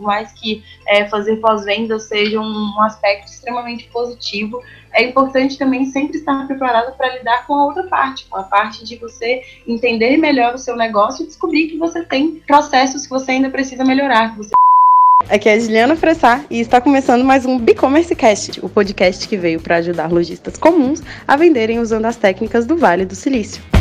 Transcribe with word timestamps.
por 0.00 0.06
mais 0.06 0.32
que 0.32 0.64
é, 0.88 1.06
fazer 1.08 1.36
pós-venda 1.36 1.98
seja 1.98 2.40
um, 2.40 2.72
um 2.76 2.82
aspecto 2.82 3.30
extremamente 3.30 3.84
positivo, 3.88 4.62
é 4.92 5.04
importante 5.04 5.58
também 5.58 5.84
sempre 5.86 6.16
estar 6.16 6.46
preparado 6.46 6.96
para 6.96 7.18
lidar 7.18 7.46
com 7.46 7.54
a 7.54 7.66
outra 7.66 7.84
parte, 7.84 8.24
com 8.28 8.38
a 8.38 8.42
parte 8.42 8.82
de 8.84 8.96
você 8.96 9.42
entender 9.66 10.16
melhor 10.16 10.54
o 10.54 10.58
seu 10.58 10.74
negócio 10.74 11.22
e 11.22 11.26
descobrir 11.26 11.68
que 11.68 11.76
você 11.76 12.02
tem 12.02 12.42
processos 12.46 13.02
que 13.02 13.10
você 13.10 13.32
ainda 13.32 13.50
precisa 13.50 13.84
melhorar, 13.84 14.32
que 14.32 14.38
você 14.38 14.50
Aqui 15.28 15.48
é 15.48 15.52
a 15.52 15.60
Juliana 15.60 15.94
Fressar 15.94 16.44
e 16.50 16.58
está 16.58 16.80
começando 16.80 17.22
mais 17.22 17.46
um 17.46 17.56
B-Commerce 17.56 18.16
Cast, 18.16 18.64
o 18.64 18.68
podcast 18.68 19.28
que 19.28 19.36
veio 19.36 19.60
para 19.60 19.76
ajudar 19.76 20.10
lojistas 20.10 20.56
comuns 20.56 21.02
a 21.28 21.36
venderem 21.36 21.78
usando 21.78 22.06
as 22.06 22.16
técnicas 22.16 22.66
do 22.66 22.76
Vale 22.76 23.04
do 23.04 23.14
Silício. 23.14 23.79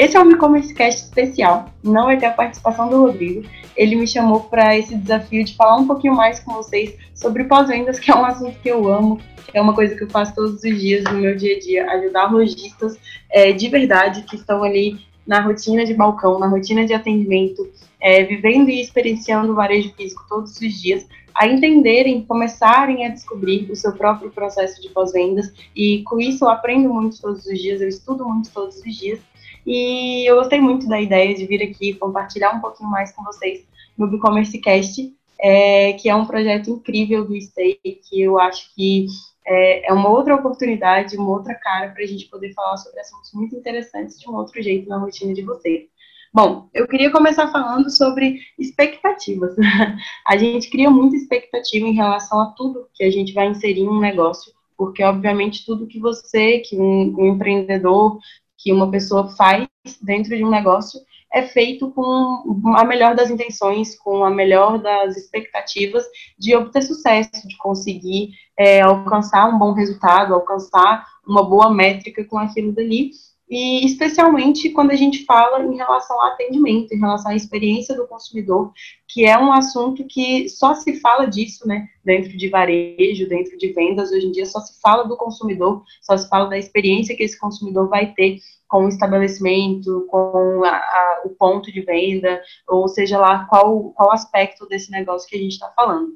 Esse 0.00 0.16
é 0.16 0.20
um 0.22 0.30
e-commerce 0.30 0.72
cast 0.72 1.02
especial, 1.02 1.66
não 1.82 2.06
vai 2.06 2.18
ter 2.18 2.24
a 2.24 2.32
participação 2.32 2.88
do 2.88 3.02
Rodrigo. 3.02 3.46
Ele 3.76 3.96
me 3.96 4.06
chamou 4.06 4.40
para 4.40 4.74
esse 4.74 4.96
desafio 4.96 5.44
de 5.44 5.54
falar 5.54 5.76
um 5.76 5.86
pouquinho 5.86 6.14
mais 6.14 6.40
com 6.40 6.54
vocês 6.54 6.96
sobre 7.14 7.44
pós-vendas, 7.44 8.00
que 8.00 8.10
é 8.10 8.14
um 8.14 8.24
assunto 8.24 8.58
que 8.60 8.70
eu 8.70 8.90
amo, 8.90 9.20
que 9.46 9.58
é 9.58 9.60
uma 9.60 9.74
coisa 9.74 9.94
que 9.94 10.02
eu 10.02 10.08
faço 10.08 10.34
todos 10.34 10.54
os 10.54 10.80
dias 10.80 11.04
no 11.04 11.18
meu 11.18 11.36
dia 11.36 11.54
a 11.54 11.60
dia, 11.60 11.90
ajudar 11.90 12.32
lojistas 12.32 12.98
é, 13.30 13.52
de 13.52 13.68
verdade 13.68 14.22
que 14.22 14.36
estão 14.36 14.62
ali 14.62 14.98
na 15.26 15.42
rotina 15.42 15.84
de 15.84 15.92
balcão, 15.92 16.38
na 16.38 16.48
rotina 16.48 16.86
de 16.86 16.94
atendimento, 16.94 17.70
é, 18.00 18.24
vivendo 18.24 18.70
e 18.70 18.80
experienciando 18.80 19.52
o 19.52 19.54
varejo 19.54 19.92
físico 19.94 20.24
todos 20.30 20.58
os 20.58 20.80
dias, 20.80 21.06
a 21.34 21.46
entenderem, 21.46 22.24
começarem 22.24 23.04
a 23.04 23.10
descobrir 23.10 23.70
o 23.70 23.76
seu 23.76 23.92
próprio 23.92 24.30
processo 24.30 24.80
de 24.80 24.88
pós-vendas. 24.88 25.52
E 25.76 26.02
com 26.04 26.18
isso 26.18 26.46
eu 26.46 26.48
aprendo 26.48 26.88
muito 26.88 27.20
todos 27.20 27.44
os 27.44 27.58
dias, 27.58 27.82
eu 27.82 27.88
estudo 27.88 28.26
muito 28.26 28.50
todos 28.50 28.78
os 28.78 28.96
dias. 28.96 29.20
E 29.66 30.28
eu 30.28 30.36
gostei 30.36 30.60
muito 30.60 30.88
da 30.88 31.00
ideia 31.00 31.34
de 31.34 31.46
vir 31.46 31.62
aqui 31.62 31.94
compartilhar 31.94 32.54
um 32.54 32.60
pouquinho 32.60 32.90
mais 32.90 33.12
com 33.12 33.22
vocês 33.22 33.64
no 33.96 34.12
e-commerce 34.14 34.58
cast, 34.58 35.12
é, 35.40 35.92
que 35.94 36.08
é 36.08 36.14
um 36.14 36.26
projeto 36.26 36.70
incrível 36.70 37.24
do 37.24 37.40
Stay, 37.40 37.78
que 37.82 38.20
eu 38.20 38.38
acho 38.38 38.74
que 38.74 39.06
é, 39.46 39.88
é 39.88 39.92
uma 39.92 40.08
outra 40.08 40.34
oportunidade, 40.34 41.16
uma 41.16 41.30
outra 41.30 41.54
cara 41.54 41.88
para 41.90 42.02
a 42.02 42.06
gente 42.06 42.26
poder 42.26 42.52
falar 42.54 42.76
sobre 42.76 43.00
assuntos 43.00 43.32
muito 43.32 43.56
interessantes 43.56 44.18
de 44.18 44.28
um 44.28 44.34
outro 44.34 44.62
jeito 44.62 44.88
na 44.88 44.98
rotina 44.98 45.34
de 45.34 45.42
vocês. 45.42 45.88
Bom, 46.32 46.68
eu 46.72 46.86
queria 46.86 47.10
começar 47.10 47.50
falando 47.50 47.90
sobre 47.90 48.38
expectativas. 48.56 49.56
a 50.26 50.36
gente 50.36 50.70
cria 50.70 50.88
muita 50.88 51.16
expectativa 51.16 51.86
em 51.86 51.94
relação 51.94 52.40
a 52.40 52.46
tudo 52.56 52.88
que 52.94 53.02
a 53.02 53.10
gente 53.10 53.32
vai 53.32 53.48
inserir 53.48 53.80
em 53.80 53.88
um 53.88 53.98
negócio, 53.98 54.52
porque 54.76 55.02
obviamente 55.02 55.66
tudo 55.66 55.88
que 55.88 55.98
você, 55.98 56.60
que 56.60 56.76
um, 56.76 57.14
um 57.18 57.34
empreendedor, 57.34 58.18
que 58.62 58.72
uma 58.72 58.90
pessoa 58.90 59.28
faz 59.36 59.66
dentro 60.02 60.36
de 60.36 60.44
um 60.44 60.50
negócio 60.50 61.00
é 61.32 61.42
feito 61.42 61.90
com 61.92 62.74
a 62.76 62.84
melhor 62.84 63.14
das 63.14 63.30
intenções, 63.30 63.96
com 63.96 64.24
a 64.24 64.30
melhor 64.30 64.78
das 64.78 65.16
expectativas 65.16 66.04
de 66.38 66.56
obter 66.56 66.82
sucesso, 66.82 67.46
de 67.46 67.56
conseguir 67.56 68.30
é, 68.58 68.80
alcançar 68.80 69.48
um 69.48 69.58
bom 69.58 69.72
resultado, 69.72 70.34
alcançar 70.34 71.06
uma 71.26 71.48
boa 71.48 71.72
métrica 71.72 72.24
com 72.24 72.36
aquilo 72.36 72.72
dali. 72.72 73.10
E 73.50 73.84
especialmente 73.84 74.70
quando 74.70 74.92
a 74.92 74.96
gente 74.96 75.24
fala 75.24 75.64
em 75.64 75.76
relação 75.76 76.16
ao 76.20 76.28
atendimento, 76.28 76.94
em 76.94 77.00
relação 77.00 77.32
à 77.32 77.34
experiência 77.34 77.96
do 77.96 78.06
consumidor, 78.06 78.72
que 79.08 79.26
é 79.26 79.36
um 79.36 79.52
assunto 79.52 80.06
que 80.06 80.48
só 80.48 80.72
se 80.74 81.00
fala 81.00 81.26
disso, 81.26 81.66
né, 81.66 81.88
dentro 82.04 82.36
de 82.36 82.48
varejo, 82.48 83.28
dentro 83.28 83.58
de 83.58 83.72
vendas, 83.72 84.12
hoje 84.12 84.28
em 84.28 84.30
dia 84.30 84.46
só 84.46 84.60
se 84.60 84.80
fala 84.80 85.02
do 85.02 85.16
consumidor, 85.16 85.82
só 86.00 86.16
se 86.16 86.28
fala 86.28 86.48
da 86.48 86.56
experiência 86.56 87.16
que 87.16 87.24
esse 87.24 87.36
consumidor 87.36 87.88
vai 87.88 88.14
ter 88.14 88.38
com 88.68 88.84
o 88.84 88.88
estabelecimento, 88.88 90.06
com 90.08 90.62
a, 90.64 90.76
a, 90.76 91.22
o 91.24 91.30
ponto 91.30 91.72
de 91.72 91.80
venda, 91.80 92.40
ou 92.68 92.86
seja 92.86 93.18
lá 93.18 93.46
qual, 93.46 93.90
qual 93.90 94.12
aspecto 94.12 94.64
desse 94.68 94.92
negócio 94.92 95.28
que 95.28 95.34
a 95.34 95.40
gente 95.40 95.52
está 95.52 95.72
falando. 95.74 96.12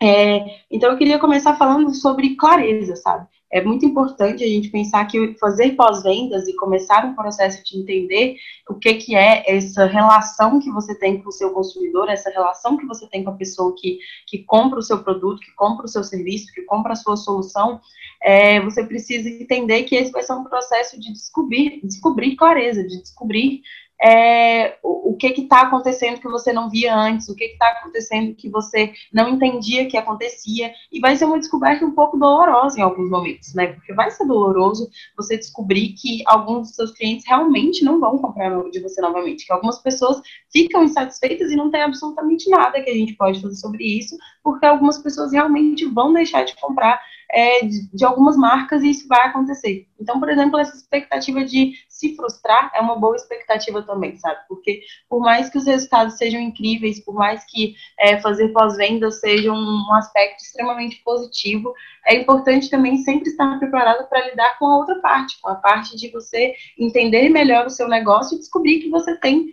É, 0.00 0.62
então, 0.70 0.90
eu 0.92 0.96
queria 0.96 1.18
começar 1.18 1.56
falando 1.56 1.92
sobre 1.94 2.36
clareza, 2.36 2.96
sabe? 2.96 3.26
É 3.50 3.62
muito 3.62 3.86
importante 3.86 4.44
a 4.44 4.46
gente 4.46 4.68
pensar 4.68 5.06
que 5.06 5.34
fazer 5.38 5.72
pós-vendas 5.72 6.46
e 6.46 6.56
começar 6.56 7.04
um 7.06 7.14
processo 7.14 7.64
de 7.64 7.78
entender 7.78 8.36
o 8.68 8.74
que, 8.74 8.94
que 8.94 9.14
é 9.14 9.42
essa 9.46 9.86
relação 9.86 10.60
que 10.60 10.70
você 10.70 10.94
tem 10.94 11.22
com 11.22 11.30
o 11.30 11.32
seu 11.32 11.50
consumidor, 11.52 12.10
essa 12.10 12.30
relação 12.30 12.76
que 12.76 12.86
você 12.86 13.06
tem 13.08 13.24
com 13.24 13.30
a 13.30 13.36
pessoa 13.36 13.74
que, 13.76 13.98
que 14.26 14.38
compra 14.44 14.78
o 14.78 14.82
seu 14.82 15.02
produto, 15.02 15.40
que 15.40 15.54
compra 15.54 15.86
o 15.86 15.88
seu 15.88 16.04
serviço, 16.04 16.52
que 16.52 16.62
compra 16.62 16.92
a 16.92 16.96
sua 16.96 17.16
solução, 17.16 17.80
é, 18.22 18.60
você 18.60 18.84
precisa 18.84 19.28
entender 19.28 19.84
que 19.84 19.96
esse 19.96 20.12
vai 20.12 20.22
ser 20.22 20.34
um 20.34 20.44
processo 20.44 21.00
de 21.00 21.12
descobrir, 21.12 21.80
descobrir 21.82 22.36
clareza, 22.36 22.82
de 22.82 23.00
descobrir 23.00 23.62
é, 24.00 24.78
o, 24.82 25.10
o, 25.10 25.16
que 25.16 25.26
está 25.26 25.62
acontecendo 25.62 26.20
que 26.20 26.28
você 26.28 26.52
não 26.52 26.70
via 26.70 26.94
antes, 26.94 27.28
o 27.28 27.34
que 27.34 27.44
está 27.44 27.66
acontecendo 27.68 28.34
que 28.34 28.48
você 28.48 28.92
não 29.12 29.28
entendia 29.28 29.88
que 29.88 29.96
acontecia, 29.96 30.72
e 30.92 31.00
vai 31.00 31.16
ser 31.16 31.24
uma 31.24 31.38
descoberta 31.38 31.84
um 31.84 31.90
pouco 31.90 32.16
dolorosa 32.16 32.78
em 32.78 32.82
alguns 32.82 33.10
momentos, 33.10 33.54
né? 33.54 33.68
Porque 33.68 33.92
vai 33.92 34.10
ser 34.10 34.26
doloroso 34.26 34.88
você 35.16 35.36
descobrir 35.36 35.94
que 35.94 36.22
alguns 36.26 36.68
dos 36.68 36.76
seus 36.76 36.92
clientes 36.92 37.26
realmente 37.26 37.84
não 37.84 37.98
vão 37.98 38.18
comprar 38.18 38.50
de 38.70 38.80
você 38.80 39.00
novamente, 39.00 39.46
que 39.46 39.52
algumas 39.52 39.78
pessoas 39.80 40.20
ficam 40.52 40.84
insatisfeitas 40.84 41.50
e 41.50 41.56
não 41.56 41.70
tem 41.70 41.82
absolutamente 41.82 42.48
nada 42.48 42.80
que 42.80 42.90
a 42.90 42.94
gente 42.94 43.14
pode 43.14 43.40
fazer 43.40 43.56
sobre 43.56 43.84
isso, 43.84 44.16
porque 44.42 44.64
algumas 44.64 44.98
pessoas 44.98 45.32
realmente 45.32 45.84
vão 45.86 46.12
deixar 46.12 46.44
de 46.44 46.54
comprar 46.56 47.00
é, 47.30 47.60
de, 47.64 48.04
algumas 48.04 48.36
marcas 48.36 48.82
e 48.82 48.90
isso 48.90 49.06
vai 49.06 49.26
acontecer. 49.26 49.86
Então, 50.00 50.18
por 50.18 50.30
exemplo, 50.30 50.58
essa 50.58 50.76
expectativa 50.76 51.44
de 51.44 51.74
se 51.88 52.16
frustrar 52.16 52.70
é 52.74 52.80
uma 52.80 52.96
boa 52.96 53.16
expectativa 53.16 53.82
também, 53.82 54.16
sabe? 54.16 54.40
Porque 54.48 54.80
por 55.08 55.20
mais 55.20 55.50
que 55.50 55.58
os 55.58 55.66
resultados 55.66 56.16
sejam 56.16 56.40
incríveis, 56.40 57.00
por 57.04 57.14
mais 57.14 57.44
que 57.44 57.74
é, 57.98 58.20
fazer 58.20 58.48
pós-venda 58.48 59.10
seja 59.10 59.52
um, 59.52 59.56
um, 59.56 59.94
aspecto 59.94 60.42
extremamente 60.42 61.02
positivo, 61.04 61.74
é 62.06 62.16
importante 62.16 62.70
também 62.70 62.98
sempre 62.98 63.28
estar 63.28 63.58
preparado 63.58 64.08
para 64.08 64.28
lidar 64.28 64.58
com 64.58 64.66
a 64.66 64.78
outra 64.78 64.98
parte, 65.00 65.40
com 65.40 65.50
a 65.50 65.56
parte 65.56 65.96
de 65.96 66.10
você 66.10 66.54
entender 66.78 67.28
melhor 67.28 67.66
o 67.66 67.70
seu 67.70 67.88
negócio 67.88 68.36
e 68.36 68.38
descobrir 68.38 68.80
que 68.80 68.88
você 68.88 69.16
tem 69.16 69.52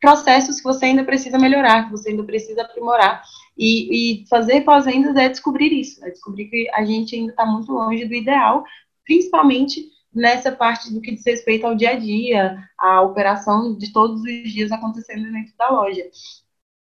processos 0.00 0.58
que 0.58 0.64
você 0.64 0.86
ainda 0.86 1.04
precisa 1.04 1.38
melhorar, 1.38 1.84
que 1.84 1.90
você 1.90 2.10
ainda 2.10 2.24
precisa 2.24 2.62
aprimorar. 2.62 3.22
E, 3.56 4.22
e 4.22 4.26
fazer 4.28 4.60
pós-vendas 4.60 5.16
é 5.16 5.28
descobrir 5.28 5.72
isso, 5.72 6.04
é 6.04 6.10
descobrir 6.10 6.46
que 6.46 6.70
a 6.72 6.84
gente 6.84 7.16
ainda 7.16 7.32
está 7.32 7.44
muito 7.44 7.72
longe 7.72 8.04
do 8.04 8.14
ideal, 8.14 8.64
principalmente 9.04 9.84
nessa 10.14 10.52
parte 10.52 10.92
do 10.92 11.00
que 11.00 11.12
diz 11.12 11.24
respeito 11.26 11.66
ao 11.66 11.74
dia 11.74 11.90
a 11.90 11.96
dia, 11.96 12.56
a 12.78 13.02
operação 13.02 13.76
de 13.76 13.92
todos 13.92 14.20
os 14.22 14.52
dias 14.52 14.70
acontecendo 14.70 15.30
dentro 15.30 15.52
da 15.58 15.70
loja. 15.70 16.04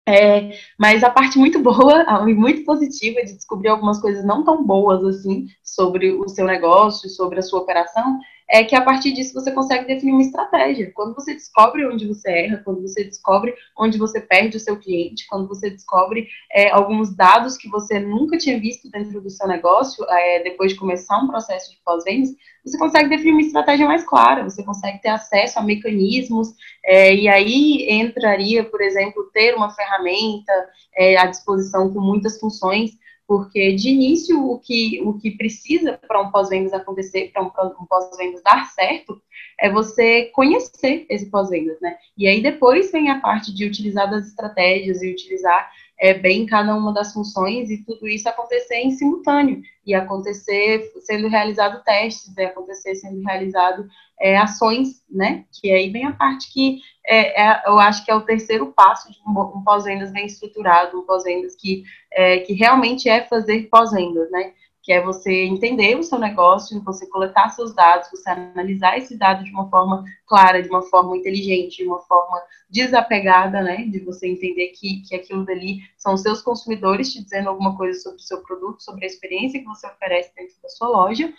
É, 0.08 0.56
mas 0.78 1.02
a 1.02 1.10
parte 1.10 1.36
muito 1.36 1.58
boa 1.62 2.04
e 2.28 2.34
muito 2.34 2.64
positiva 2.64 3.24
de 3.24 3.34
descobrir 3.34 3.68
algumas 3.68 4.00
coisas 4.00 4.24
não 4.24 4.44
tão 4.44 4.64
boas 4.64 5.04
assim 5.04 5.46
sobre 5.62 6.12
o 6.12 6.28
seu 6.28 6.46
negócio, 6.46 7.08
sobre 7.10 7.40
a 7.40 7.42
sua 7.42 7.60
operação, 7.60 8.18
é 8.48 8.64
que 8.64 8.74
a 8.74 8.80
partir 8.80 9.12
disso 9.12 9.34
você 9.34 9.50
consegue 9.50 9.86
definir 9.86 10.12
uma 10.12 10.22
estratégia. 10.22 10.92
Quando 10.94 11.14
você 11.14 11.34
descobre 11.34 11.84
onde 11.86 12.06
você 12.06 12.30
erra, 12.30 12.62
quando 12.64 12.80
você 12.80 13.04
descobre 13.04 13.54
onde 13.76 13.98
você 13.98 14.20
perde 14.20 14.56
o 14.56 14.60
seu 14.60 14.78
cliente, 14.78 15.26
quando 15.28 15.48
você 15.48 15.70
descobre 15.70 16.28
é, 16.52 16.70
alguns 16.70 17.14
dados 17.14 17.56
que 17.56 17.68
você 17.68 17.98
nunca 17.98 18.38
tinha 18.38 18.58
visto 18.58 18.88
dentro 18.90 19.20
do 19.20 19.30
seu 19.30 19.48
negócio, 19.48 20.04
é, 20.08 20.42
depois 20.42 20.72
de 20.72 20.78
começar 20.78 21.18
um 21.18 21.26
processo 21.26 21.72
de 21.72 21.78
pós-vendas, 21.84 22.30
você 22.64 22.78
consegue 22.78 23.08
definir 23.08 23.32
uma 23.32 23.40
estratégia 23.40 23.86
mais 23.86 24.04
clara, 24.04 24.44
você 24.44 24.62
consegue 24.62 25.00
ter 25.00 25.08
acesso 25.08 25.58
a 25.58 25.62
mecanismos, 25.62 26.54
é, 26.84 27.14
e 27.14 27.28
aí 27.28 27.86
entraria, 27.90 28.64
por 28.64 28.80
exemplo, 28.80 29.30
ter 29.32 29.54
uma 29.54 29.70
ferramenta 29.70 30.52
é, 30.96 31.16
à 31.16 31.26
disposição 31.26 31.92
com 31.92 32.00
muitas 32.00 32.38
funções 32.38 32.90
porque 33.26 33.74
de 33.74 33.90
início 33.90 34.40
o 34.50 34.58
que, 34.58 35.00
o 35.02 35.18
que 35.18 35.32
precisa 35.32 35.98
para 36.06 36.22
um 36.22 36.30
pós-vendas 36.30 36.72
acontecer, 36.72 37.32
para 37.32 37.42
um, 37.42 37.86
pós-vendas 37.86 38.42
dar 38.42 38.66
certo, 38.66 39.20
é 39.58 39.70
você 39.70 40.26
conhecer 40.26 41.06
esse 41.08 41.30
pós-vendas, 41.30 41.80
né? 41.80 41.96
E 42.16 42.28
aí 42.28 42.42
depois 42.42 42.92
vem 42.92 43.10
a 43.10 43.20
parte 43.20 43.52
de 43.52 43.64
utilizar 43.64 44.08
das 44.08 44.28
estratégias 44.28 45.02
e 45.02 45.10
utilizar 45.10 45.70
é, 45.98 46.14
bem 46.14 46.46
cada 46.46 46.74
uma 46.74 46.92
das 46.92 47.12
funções 47.12 47.70
e 47.70 47.82
tudo 47.84 48.06
isso 48.06 48.28
acontecer 48.28 48.76
em 48.76 48.90
simultâneo 48.90 49.62
e 49.84 49.94
acontecer 49.94 50.92
sendo 51.00 51.28
realizado 51.28 51.82
testes, 51.84 52.36
e 52.36 52.44
acontecer 52.44 52.94
sendo 52.96 53.22
realizado 53.22 53.88
é, 54.20 54.36
ações, 54.38 55.02
né? 55.10 55.44
Que 55.52 55.70
aí 55.70 55.90
vem 55.90 56.06
a 56.06 56.12
parte 56.12 56.52
que 56.52 56.80
é, 57.06 57.42
é, 57.42 57.62
eu 57.66 57.78
acho 57.78 58.04
que 58.04 58.10
é 58.10 58.14
o 58.14 58.22
terceiro 58.22 58.72
passo 58.72 59.10
de 59.12 59.18
um, 59.26 59.30
um 59.30 59.62
pós-vendas 59.62 60.10
bem 60.12 60.26
estruturado, 60.26 60.98
um 60.98 61.06
pós-vendas 61.06 61.54
que, 61.54 61.84
é, 62.12 62.38
que 62.40 62.52
realmente 62.52 63.08
é 63.08 63.24
fazer 63.24 63.68
pós-vendas, 63.68 64.30
né? 64.30 64.52
que 64.86 64.92
é 64.92 65.02
você 65.02 65.42
entender 65.46 65.98
o 65.98 66.02
seu 66.04 66.16
negócio, 66.16 66.80
você 66.84 67.08
coletar 67.08 67.48
seus 67.48 67.74
dados, 67.74 68.08
você 68.08 68.30
analisar 68.30 68.96
esse 68.96 69.18
dado 69.18 69.42
de 69.42 69.50
uma 69.50 69.68
forma 69.68 70.04
clara, 70.28 70.62
de 70.62 70.68
uma 70.68 70.80
forma 70.82 71.16
inteligente, 71.16 71.78
de 71.78 71.88
uma 71.88 71.98
forma 72.02 72.40
desapegada, 72.70 73.60
né, 73.62 73.78
de 73.78 73.98
você 73.98 74.28
entender 74.28 74.68
que, 74.68 75.02
que 75.02 75.16
aquilo 75.16 75.44
dali 75.44 75.80
são 75.96 76.14
os 76.14 76.22
seus 76.22 76.40
consumidores 76.40 77.12
te 77.12 77.20
dizendo 77.20 77.48
alguma 77.48 77.76
coisa 77.76 77.98
sobre 77.98 78.18
o 78.18 78.22
seu 78.22 78.40
produto, 78.42 78.80
sobre 78.80 79.04
a 79.04 79.08
experiência 79.08 79.58
que 79.58 79.66
você 79.66 79.88
oferece 79.88 80.32
dentro 80.36 80.54
da 80.62 80.68
sua 80.68 80.86
loja, 80.86 81.34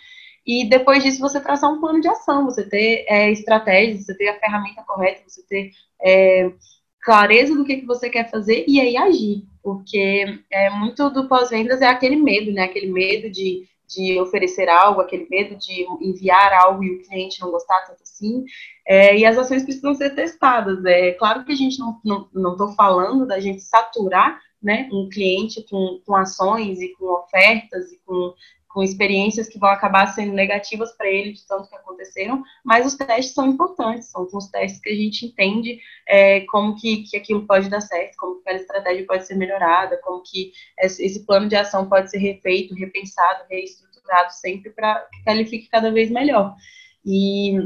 e 0.48 0.66
depois 0.66 1.02
disso 1.02 1.20
você 1.20 1.38
traçar 1.38 1.70
um 1.70 1.78
plano 1.78 2.00
de 2.00 2.08
ação, 2.08 2.46
você 2.46 2.66
ter 2.66 3.04
é, 3.06 3.30
estratégias, 3.30 4.06
você 4.06 4.14
ter 4.14 4.28
a 4.28 4.40
ferramenta 4.40 4.82
correta, 4.82 5.20
você 5.26 5.42
ter 5.42 5.72
é, 6.02 6.50
clareza 7.02 7.54
do 7.54 7.66
que, 7.66 7.76
que 7.76 7.86
você 7.86 8.08
quer 8.08 8.30
fazer 8.30 8.64
e 8.66 8.80
aí 8.80 8.96
agir, 8.96 9.44
porque 9.62 10.40
é, 10.50 10.70
muito 10.70 11.10
do 11.10 11.28
pós-vendas 11.28 11.82
é 11.82 11.86
aquele 11.86 12.16
medo, 12.16 12.50
né? 12.50 12.62
Aquele 12.62 12.90
medo 12.90 13.30
de, 13.30 13.68
de 13.86 14.18
oferecer 14.18 14.70
algo, 14.70 15.02
aquele 15.02 15.26
medo 15.30 15.54
de 15.54 15.86
enviar 16.00 16.54
algo 16.54 16.82
e 16.82 16.96
o 16.96 17.02
cliente 17.02 17.42
não 17.42 17.50
gostar 17.50 17.82
tanto 17.86 18.02
assim. 18.02 18.42
É, 18.86 19.18
e 19.18 19.26
as 19.26 19.36
ações 19.36 19.64
precisam 19.64 19.94
ser 19.94 20.14
testadas. 20.14 20.82
É 20.86 21.12
claro 21.12 21.44
que 21.44 21.52
a 21.52 21.56
gente 21.56 21.78
não 21.78 21.98
estou 22.02 22.30
não, 22.32 22.56
não 22.56 22.74
falando 22.74 23.26
da 23.26 23.38
gente 23.38 23.60
saturar 23.60 24.40
né, 24.62 24.88
um 24.90 25.10
cliente 25.10 25.62
com, 25.68 26.00
com 26.06 26.16
ações 26.16 26.80
e 26.80 26.88
com 26.94 27.04
ofertas 27.04 27.92
e 27.92 27.98
com 28.04 28.32
com 28.78 28.82
experiências 28.84 29.48
que 29.48 29.58
vão 29.58 29.68
acabar 29.68 30.06
sendo 30.06 30.32
negativas 30.32 30.96
para 30.96 31.10
ele 31.10 31.32
de 31.32 31.44
tanto 31.44 31.68
que 31.68 31.74
aconteceram, 31.74 32.44
mas 32.64 32.86
os 32.86 32.94
testes 32.94 33.34
são 33.34 33.44
importantes, 33.48 34.08
são 34.08 34.24
os 34.32 34.46
testes 34.46 34.80
que 34.80 34.88
a 34.88 34.94
gente 34.94 35.26
entende 35.26 35.80
é, 36.06 36.42
como 36.42 36.76
que, 36.76 36.98
que 36.98 37.16
aquilo 37.16 37.44
pode 37.44 37.68
dar 37.68 37.80
certo, 37.80 38.14
como 38.16 38.36
que 38.36 38.42
aquela 38.42 38.60
estratégia 38.60 39.04
pode 39.04 39.26
ser 39.26 39.34
melhorada, 39.34 39.98
como 40.04 40.22
que 40.22 40.52
esse 40.78 41.26
plano 41.26 41.48
de 41.48 41.56
ação 41.56 41.88
pode 41.88 42.08
ser 42.08 42.18
refeito, 42.18 42.72
repensado, 42.72 43.42
reestruturado 43.50 44.32
sempre 44.34 44.70
para 44.70 45.04
que 45.24 45.28
ele 45.28 45.44
fique 45.44 45.68
cada 45.68 45.90
vez 45.90 46.08
melhor. 46.08 46.54
E 47.04 47.58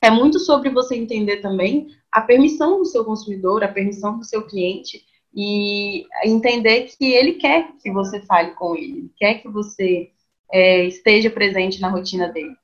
é 0.00 0.08
muito 0.08 0.38
sobre 0.38 0.70
você 0.70 0.96
entender 0.96 1.42
também 1.42 1.88
a 2.10 2.22
permissão 2.22 2.78
do 2.78 2.86
seu 2.86 3.04
consumidor, 3.04 3.62
a 3.62 3.68
permissão 3.68 4.18
do 4.18 4.24
seu 4.24 4.46
cliente, 4.46 5.04
e 5.34 6.06
entender 6.24 6.84
que 6.84 7.12
ele 7.12 7.34
quer 7.34 7.70
que 7.82 7.92
você 7.92 8.22
fale 8.22 8.52
com 8.52 8.74
ele, 8.74 9.12
quer 9.18 9.42
que 9.42 9.48
você 9.48 10.10
é, 10.52 10.84
esteja 10.84 11.30
presente 11.30 11.80
na 11.80 11.88
rotina 11.88 12.28
dele. 12.28 12.54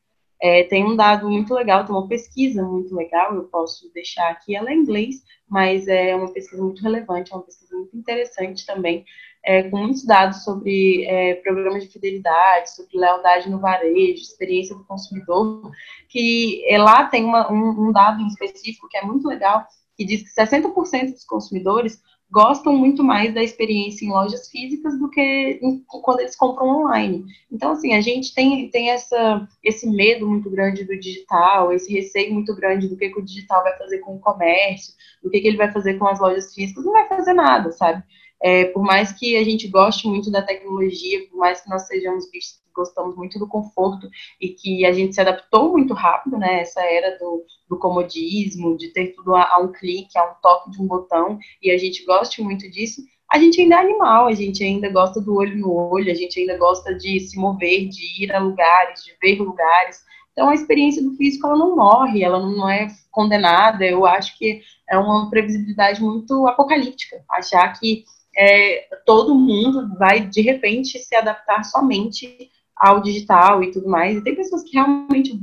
É, 0.40 0.64
tem 0.64 0.84
um 0.84 0.94
dado 0.94 1.30
muito 1.30 1.54
legal, 1.54 1.84
tem 1.84 1.94
uma 1.94 2.08
pesquisa 2.08 2.62
muito 2.62 2.94
legal, 2.94 3.34
eu 3.34 3.44
posso 3.44 3.90
deixar 3.94 4.28
aqui, 4.30 4.54
ela 4.54 4.70
é 4.70 4.74
em 4.74 4.80
inglês, 4.80 5.22
mas 5.48 5.88
é 5.88 6.14
uma 6.14 6.32
pesquisa 6.32 6.62
muito 6.62 6.82
relevante, 6.82 7.32
é 7.32 7.36
uma 7.36 7.44
pesquisa 7.44 7.74
muito 7.74 7.96
interessante 7.96 8.66
também, 8.66 9.04
é, 9.44 9.62
com 9.64 9.78
muitos 9.78 10.04
dados 10.04 10.42
sobre 10.42 11.04
é, 11.04 11.34
programas 11.36 11.84
de 11.84 11.90
fidelidade, 11.90 12.74
sobre 12.74 12.98
lealdade 12.98 13.48
no 13.48 13.58
varejo, 13.58 14.22
experiência 14.22 14.74
do 14.74 14.84
consumidor, 14.84 15.70
que 16.08 16.64
é, 16.66 16.78
lá 16.78 17.06
tem 17.06 17.24
uma, 17.24 17.50
um, 17.52 17.88
um 17.88 17.92
dado 17.92 18.20
em 18.20 18.26
específico 18.26 18.88
que 18.88 18.98
é 18.98 19.02
muito 19.02 19.28
legal, 19.28 19.66
que 19.96 20.04
diz 20.04 20.22
que 20.22 20.40
60% 20.40 21.12
dos 21.12 21.24
consumidores 21.24 22.02
gostam 22.30 22.76
muito 22.76 23.04
mais 23.04 23.32
da 23.32 23.42
experiência 23.42 24.04
em 24.04 24.10
lojas 24.10 24.48
físicas 24.50 24.98
do 24.98 25.08
que 25.08 25.60
quando 26.02 26.20
eles 26.20 26.34
compram 26.34 26.82
online. 26.82 27.24
Então, 27.50 27.72
assim, 27.72 27.94
a 27.94 28.00
gente 28.00 28.34
tem, 28.34 28.68
tem 28.70 28.90
essa, 28.90 29.48
esse 29.62 29.88
medo 29.88 30.26
muito 30.26 30.50
grande 30.50 30.84
do 30.84 30.98
digital, 30.98 31.72
esse 31.72 31.92
receio 31.92 32.34
muito 32.34 32.54
grande 32.54 32.88
do 32.88 32.96
que, 32.96 33.10
que 33.10 33.20
o 33.20 33.24
digital 33.24 33.62
vai 33.62 33.76
fazer 33.78 33.98
com 33.98 34.16
o 34.16 34.20
comércio, 34.20 34.94
do 35.22 35.30
que, 35.30 35.40
que 35.40 35.46
ele 35.46 35.56
vai 35.56 35.72
fazer 35.72 35.94
com 35.94 36.08
as 36.08 36.18
lojas 36.18 36.52
físicas, 36.52 36.84
não 36.84 36.92
vai 36.92 37.08
fazer 37.08 37.34
nada, 37.34 37.70
sabe? 37.70 38.02
É, 38.42 38.66
por 38.66 38.82
mais 38.82 39.12
que 39.12 39.36
a 39.36 39.44
gente 39.44 39.68
goste 39.68 40.06
muito 40.06 40.30
da 40.30 40.42
tecnologia, 40.42 41.26
por 41.28 41.38
mais 41.38 41.60
que 41.62 41.70
nós 41.70 41.86
sejamos 41.86 42.30
vistos 42.30 42.64
gostamos 42.74 43.16
muito 43.16 43.38
do 43.38 43.46
conforto 43.46 44.10
e 44.40 44.48
que 44.48 44.84
a 44.84 44.92
gente 44.92 45.14
se 45.14 45.20
adaptou 45.20 45.70
muito 45.70 45.94
rápido, 45.94 46.36
né? 46.36 46.60
Essa 46.60 46.82
era 46.82 47.16
do, 47.18 47.44
do 47.68 47.78
comodismo, 47.78 48.76
de 48.76 48.88
ter 48.88 49.14
tudo 49.14 49.34
a, 49.34 49.54
a, 49.54 49.58
um 49.60 49.72
clique, 49.72 50.18
a 50.18 50.24
um 50.24 50.34
toque 50.42 50.72
de 50.72 50.82
um 50.82 50.86
botão, 50.86 51.38
e 51.62 51.70
a 51.70 51.78
gente 51.78 52.04
gosta 52.04 52.42
muito 52.42 52.68
disso. 52.70 53.02
A 53.32 53.38
gente 53.38 53.60
ainda 53.60 53.76
é 53.76 53.78
animal, 53.78 54.26
a 54.26 54.34
gente 54.34 54.62
ainda 54.62 54.88
gosta 54.90 55.20
do 55.20 55.34
olho 55.34 55.56
no 55.56 55.72
olho, 55.72 56.10
a 56.10 56.14
gente 56.14 56.38
ainda 56.38 56.58
gosta 56.58 56.94
de 56.94 57.18
se 57.20 57.38
mover, 57.38 57.88
de 57.88 58.24
ir 58.24 58.32
a 58.32 58.38
lugares, 58.38 59.02
de 59.02 59.16
ver 59.22 59.40
lugares. 59.40 59.98
Então, 60.32 60.48
a 60.48 60.54
experiência 60.54 61.02
do 61.02 61.16
físico, 61.16 61.46
ela 61.46 61.56
não 61.56 61.76
morre, 61.76 62.22
ela 62.22 62.38
não 62.38 62.68
é 62.68 62.88
condenada. 63.10 63.84
Eu 63.84 64.04
acho 64.04 64.36
que 64.36 64.60
é 64.88 64.98
uma 64.98 65.30
previsibilidade 65.30 66.02
muito 66.02 66.46
apocalíptica. 66.46 67.24
Achar 67.30 67.72
que 67.78 68.04
é, 68.36 68.86
todo 69.04 69.34
mundo 69.34 69.96
vai, 69.98 70.20
de 70.20 70.40
repente, 70.40 70.98
se 70.98 71.14
adaptar 71.14 71.64
somente 71.64 72.50
ao 72.76 73.00
digital 73.00 73.62
e 73.62 73.70
tudo 73.70 73.88
mais. 73.88 74.16
E 74.16 74.24
tem 74.24 74.34
pessoas 74.34 74.62
que 74.62 74.72
realmente 74.72 75.38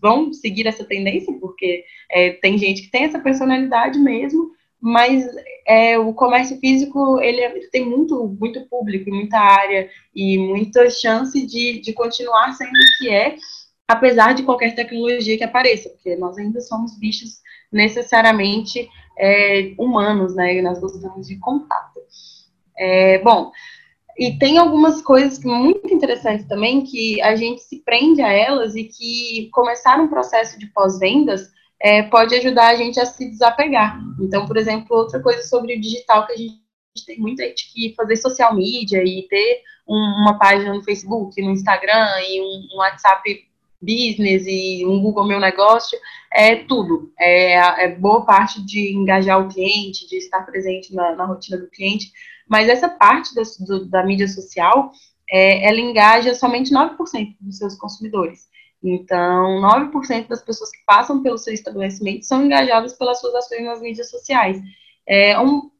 vão 0.00 0.32
seguir 0.32 0.66
essa 0.66 0.84
tendência, 0.84 1.32
porque 1.40 1.84
é, 2.10 2.32
tem 2.32 2.58
gente 2.58 2.82
que 2.82 2.90
tem 2.90 3.04
essa 3.04 3.18
personalidade 3.18 3.98
mesmo, 3.98 4.50
mas 4.80 5.24
é, 5.66 5.98
o 5.98 6.12
comércio 6.12 6.58
físico 6.58 7.20
ele, 7.20 7.40
é, 7.40 7.68
tem 7.70 7.88
muito, 7.88 8.36
muito 8.38 8.66
público, 8.68 9.10
muita 9.10 9.38
área 9.38 9.88
e 10.14 10.36
muita 10.38 10.90
chance 10.90 11.46
de, 11.46 11.80
de 11.80 11.92
continuar 11.92 12.52
sendo 12.52 12.70
o 12.70 12.98
que 12.98 13.08
é, 13.08 13.36
apesar 13.86 14.34
de 14.34 14.42
qualquer 14.42 14.74
tecnologia 14.74 15.38
que 15.38 15.44
apareça, 15.44 15.88
porque 15.90 16.16
nós 16.16 16.36
ainda 16.36 16.60
somos 16.60 16.98
bichos 16.98 17.40
necessariamente 17.70 18.88
é, 19.18 19.72
humanos, 19.78 20.34
né? 20.34 20.56
E 20.56 20.62
nós 20.62 20.78
gostamos 20.80 21.26
de 21.26 21.38
contato. 21.38 21.91
É, 22.76 23.18
bom, 23.18 23.52
e 24.18 24.38
tem 24.38 24.58
algumas 24.58 25.00
coisas 25.02 25.42
muito 25.42 25.92
interessantes 25.92 26.46
também 26.46 26.82
que 26.82 27.20
a 27.22 27.34
gente 27.34 27.62
se 27.62 27.78
prende 27.78 28.20
a 28.20 28.32
elas 28.32 28.74
e 28.74 28.84
que 28.84 29.48
começar 29.52 30.00
um 30.00 30.08
processo 30.08 30.58
de 30.58 30.66
pós-vendas 30.66 31.50
é, 31.80 32.02
pode 32.04 32.34
ajudar 32.34 32.68
a 32.68 32.76
gente 32.76 33.00
a 33.00 33.06
se 33.06 33.28
desapegar. 33.28 34.00
Então, 34.20 34.46
por 34.46 34.56
exemplo, 34.56 34.96
outra 34.96 35.20
coisa 35.20 35.42
sobre 35.42 35.76
o 35.76 35.80
digital 35.80 36.26
que 36.26 36.32
a 36.32 36.36
gente 36.36 36.62
tem 37.06 37.18
muita 37.18 37.44
gente 37.44 37.72
que 37.72 37.94
fazer 37.96 38.16
social 38.16 38.54
media 38.54 39.02
e 39.02 39.26
ter 39.28 39.62
um, 39.88 39.96
uma 39.96 40.38
página 40.38 40.72
no 40.72 40.84
Facebook, 40.84 41.40
no 41.42 41.50
Instagram 41.50 42.06
e 42.28 42.40
um, 42.40 42.74
um, 42.74 42.78
WhatsApp 42.78 43.22
Business 43.80 44.44
e 44.46 44.84
um 44.86 45.00
Google 45.00 45.26
Meu 45.26 45.40
Negócio, 45.40 45.98
é 46.32 46.54
tudo. 46.56 47.12
É, 47.18 47.84
é 47.84 47.88
boa 47.88 48.24
parte 48.24 48.64
de 48.64 48.94
engajar 48.94 49.40
o 49.40 49.48
cliente, 49.48 50.06
de 50.06 50.16
estar 50.16 50.42
presente 50.42 50.94
na, 50.94 51.16
na 51.16 51.24
rotina 51.24 51.58
do 51.58 51.68
cliente, 51.68 52.12
mas 52.52 52.68
essa 52.68 52.86
parte 52.86 53.34
da, 53.34 53.40
do, 53.60 53.86
da 53.86 54.04
mídia 54.04 54.28
social, 54.28 54.92
é, 55.30 55.66
ela 55.66 55.80
engaja 55.80 56.34
somente 56.34 56.70
9% 56.70 57.34
dos 57.40 57.56
seus 57.56 57.74
consumidores. 57.76 58.46
Então, 58.84 59.58
9% 59.62 60.28
das 60.28 60.42
pessoas 60.42 60.70
que 60.70 60.84
passam 60.84 61.22
pelo 61.22 61.38
seu 61.38 61.54
estabelecimento 61.54 62.26
são 62.26 62.44
engajadas 62.44 62.92
pelas 62.92 63.18
suas 63.20 63.34
ações 63.36 63.64
nas 63.64 63.80
mídias 63.80 64.10
sociais. 64.10 64.60
É 65.08 65.40
um, 65.40 65.70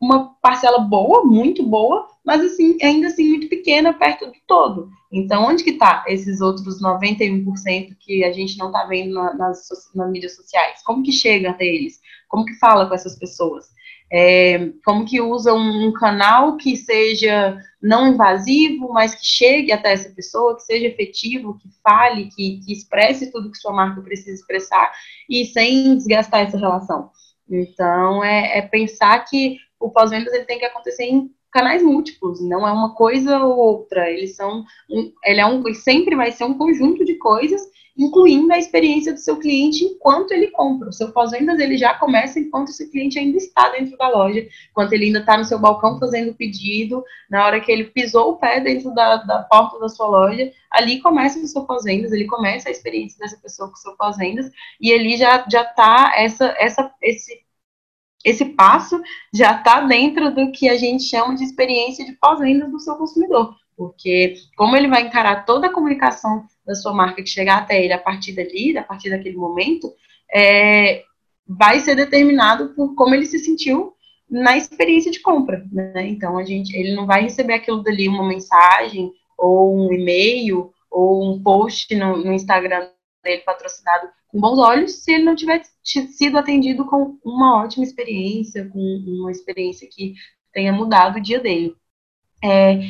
uma 0.00 0.36
parcela 0.40 0.78
boa, 0.78 1.24
muito 1.24 1.66
boa, 1.66 2.06
mas 2.24 2.40
assim, 2.44 2.78
ainda 2.80 3.08
assim 3.08 3.28
muito 3.28 3.48
pequena 3.48 3.92
perto 3.92 4.26
do 4.26 4.38
todo. 4.46 4.88
Então, 5.10 5.44
onde 5.48 5.64
que 5.64 5.70
está 5.70 6.04
esses 6.06 6.40
outros 6.40 6.80
91% 6.80 7.96
que 7.98 8.22
a 8.22 8.32
gente 8.32 8.56
não 8.56 8.68
está 8.68 8.84
vendo 8.84 9.14
na, 9.14 9.34
nas, 9.34 9.66
nas 9.96 10.12
mídias 10.12 10.36
sociais? 10.36 10.80
Como 10.84 11.02
que 11.02 11.10
chega 11.10 11.50
até 11.50 11.64
eles? 11.64 11.98
Como 12.28 12.44
que 12.44 12.54
fala 12.54 12.86
com 12.86 12.94
essas 12.94 13.18
pessoas? 13.18 13.66
É, 14.12 14.70
como 14.84 15.04
que 15.04 15.20
usa 15.20 15.54
um, 15.54 15.88
um, 15.88 15.92
canal 15.92 16.56
que 16.56 16.76
seja 16.76 17.62
não 17.80 18.08
invasivo, 18.08 18.92
mas 18.92 19.14
que 19.14 19.24
chegue 19.24 19.70
até 19.70 19.92
essa 19.92 20.10
pessoa, 20.10 20.56
que 20.56 20.62
seja 20.62 20.86
efetivo, 20.86 21.56
que 21.58 21.68
fale, 21.82 22.28
que, 22.30 22.60
que 22.64 22.72
expresse 22.72 23.30
tudo 23.30 23.50
que 23.50 23.58
sua 23.58 23.72
marca 23.72 24.00
precisa 24.00 24.32
expressar 24.32 24.92
e 25.28 25.44
sem 25.44 25.96
desgastar 25.96 26.40
essa 26.40 26.58
relação. 26.58 27.10
Então, 27.48 28.24
é, 28.24 28.58
é 28.58 28.62
pensar 28.62 29.24
que 29.24 29.58
o 29.78 29.90
pós-vendas 29.90 30.32
tem 30.46 30.58
que 30.58 30.64
acontecer 30.64 31.04
em 31.04 31.30
canais 31.50 31.82
múltiplos, 31.82 32.40
não 32.40 32.66
é 32.66 32.72
uma 32.72 32.94
coisa 32.94 33.38
ou 33.40 33.56
outra. 33.56 34.10
Eles 34.10 34.36
são, 34.36 34.64
um, 34.90 35.12
ele 35.24 35.40
é 35.40 35.46
um, 35.46 35.62
sempre 35.74 36.16
vai 36.16 36.32
ser 36.32 36.44
um 36.44 36.56
conjunto 36.56 37.04
de 37.04 37.14
coisas 37.14 37.62
incluindo 38.00 38.52
a 38.52 38.58
experiência 38.58 39.12
do 39.12 39.18
seu 39.18 39.36
cliente 39.36 39.84
enquanto 39.84 40.32
ele 40.32 40.48
compra. 40.48 40.88
O 40.88 40.92
seu 40.92 41.12
pós-vendas 41.12 41.58
ele 41.60 41.76
já 41.76 41.94
começa 41.94 42.40
enquanto 42.40 42.68
o 42.68 42.72
seu 42.72 42.90
cliente 42.90 43.18
ainda 43.18 43.36
está 43.36 43.68
dentro 43.70 43.96
da 43.98 44.08
loja, 44.08 44.46
enquanto 44.70 44.92
ele 44.94 45.06
ainda 45.06 45.20
está 45.20 45.36
no 45.36 45.44
seu 45.44 45.58
balcão 45.58 45.98
fazendo 45.98 46.30
o 46.30 46.34
pedido, 46.34 47.04
na 47.30 47.44
hora 47.44 47.60
que 47.60 47.70
ele 47.70 47.84
pisou 47.84 48.30
o 48.30 48.36
pé 48.36 48.58
dentro 48.60 48.94
da, 48.94 49.16
da 49.16 49.42
porta 49.42 49.78
da 49.78 49.88
sua 49.88 50.06
loja, 50.06 50.50
ali 50.70 51.00
começa 51.00 51.38
o 51.38 51.46
seu 51.46 51.64
pós-vendas, 51.64 52.12
ele 52.12 52.26
começa 52.26 52.68
a 52.68 52.72
experiência 52.72 53.18
dessa 53.18 53.36
pessoa 53.36 53.68
com 53.68 53.74
o 53.74 53.78
seu 53.78 53.94
pós-vendas, 53.96 54.50
e 54.80 54.90
ele 54.90 55.16
já 55.16 55.44
já 55.50 55.62
está 55.62 56.14
essa 56.16 56.54
essa 56.58 56.90
esse 57.02 57.49
esse 58.24 58.44
passo 58.44 59.00
já 59.32 59.56
está 59.56 59.80
dentro 59.80 60.34
do 60.34 60.52
que 60.52 60.68
a 60.68 60.76
gente 60.76 61.04
chama 61.04 61.34
de 61.34 61.44
experiência 61.44 62.04
de 62.04 62.12
pós-vendas 62.12 62.70
do 62.70 62.78
seu 62.78 62.94
consumidor, 62.96 63.54
porque 63.76 64.34
como 64.56 64.76
ele 64.76 64.88
vai 64.88 65.02
encarar 65.02 65.44
toda 65.44 65.68
a 65.68 65.72
comunicação 65.72 66.44
da 66.66 66.74
sua 66.74 66.92
marca 66.92 67.22
que 67.22 67.28
chegar 67.28 67.58
até 67.58 67.82
ele 67.82 67.92
a 67.92 67.98
partir 67.98 68.32
dali, 68.32 68.76
a 68.76 68.82
partir 68.82 69.10
daquele 69.10 69.36
momento, 69.36 69.92
é, 70.32 71.02
vai 71.48 71.80
ser 71.80 71.96
determinado 71.96 72.74
por 72.74 72.94
como 72.94 73.14
ele 73.14 73.26
se 73.26 73.38
sentiu 73.38 73.94
na 74.30 74.56
experiência 74.56 75.10
de 75.10 75.20
compra, 75.20 75.66
né? 75.72 76.06
Então 76.06 76.38
a 76.38 76.44
gente, 76.44 76.76
ele 76.76 76.94
não 76.94 77.06
vai 77.06 77.22
receber 77.22 77.54
aquilo 77.54 77.82
dali 77.82 78.06
uma 78.06 78.26
mensagem 78.26 79.10
ou 79.36 79.76
um 79.76 79.92
e-mail, 79.92 80.70
ou 80.90 81.32
um 81.32 81.42
post 81.42 81.94
no, 81.94 82.18
no 82.18 82.32
Instagram 82.32 82.88
dele 83.22 83.42
patrocinado 83.42 84.08
com 84.28 84.40
bons 84.40 84.58
olhos, 84.58 85.02
se 85.02 85.12
ele 85.12 85.24
não 85.24 85.34
tiver 85.34 85.62
sido 85.84 86.38
atendido 86.38 86.86
com 86.86 87.18
uma 87.24 87.62
ótima 87.62 87.84
experiência, 87.84 88.68
com 88.68 88.78
uma 88.78 89.30
experiência 89.30 89.88
que 89.90 90.14
tenha 90.52 90.72
mudado 90.72 91.18
o 91.18 91.22
dia 91.22 91.40
dele. 91.40 91.74
É, 92.42 92.80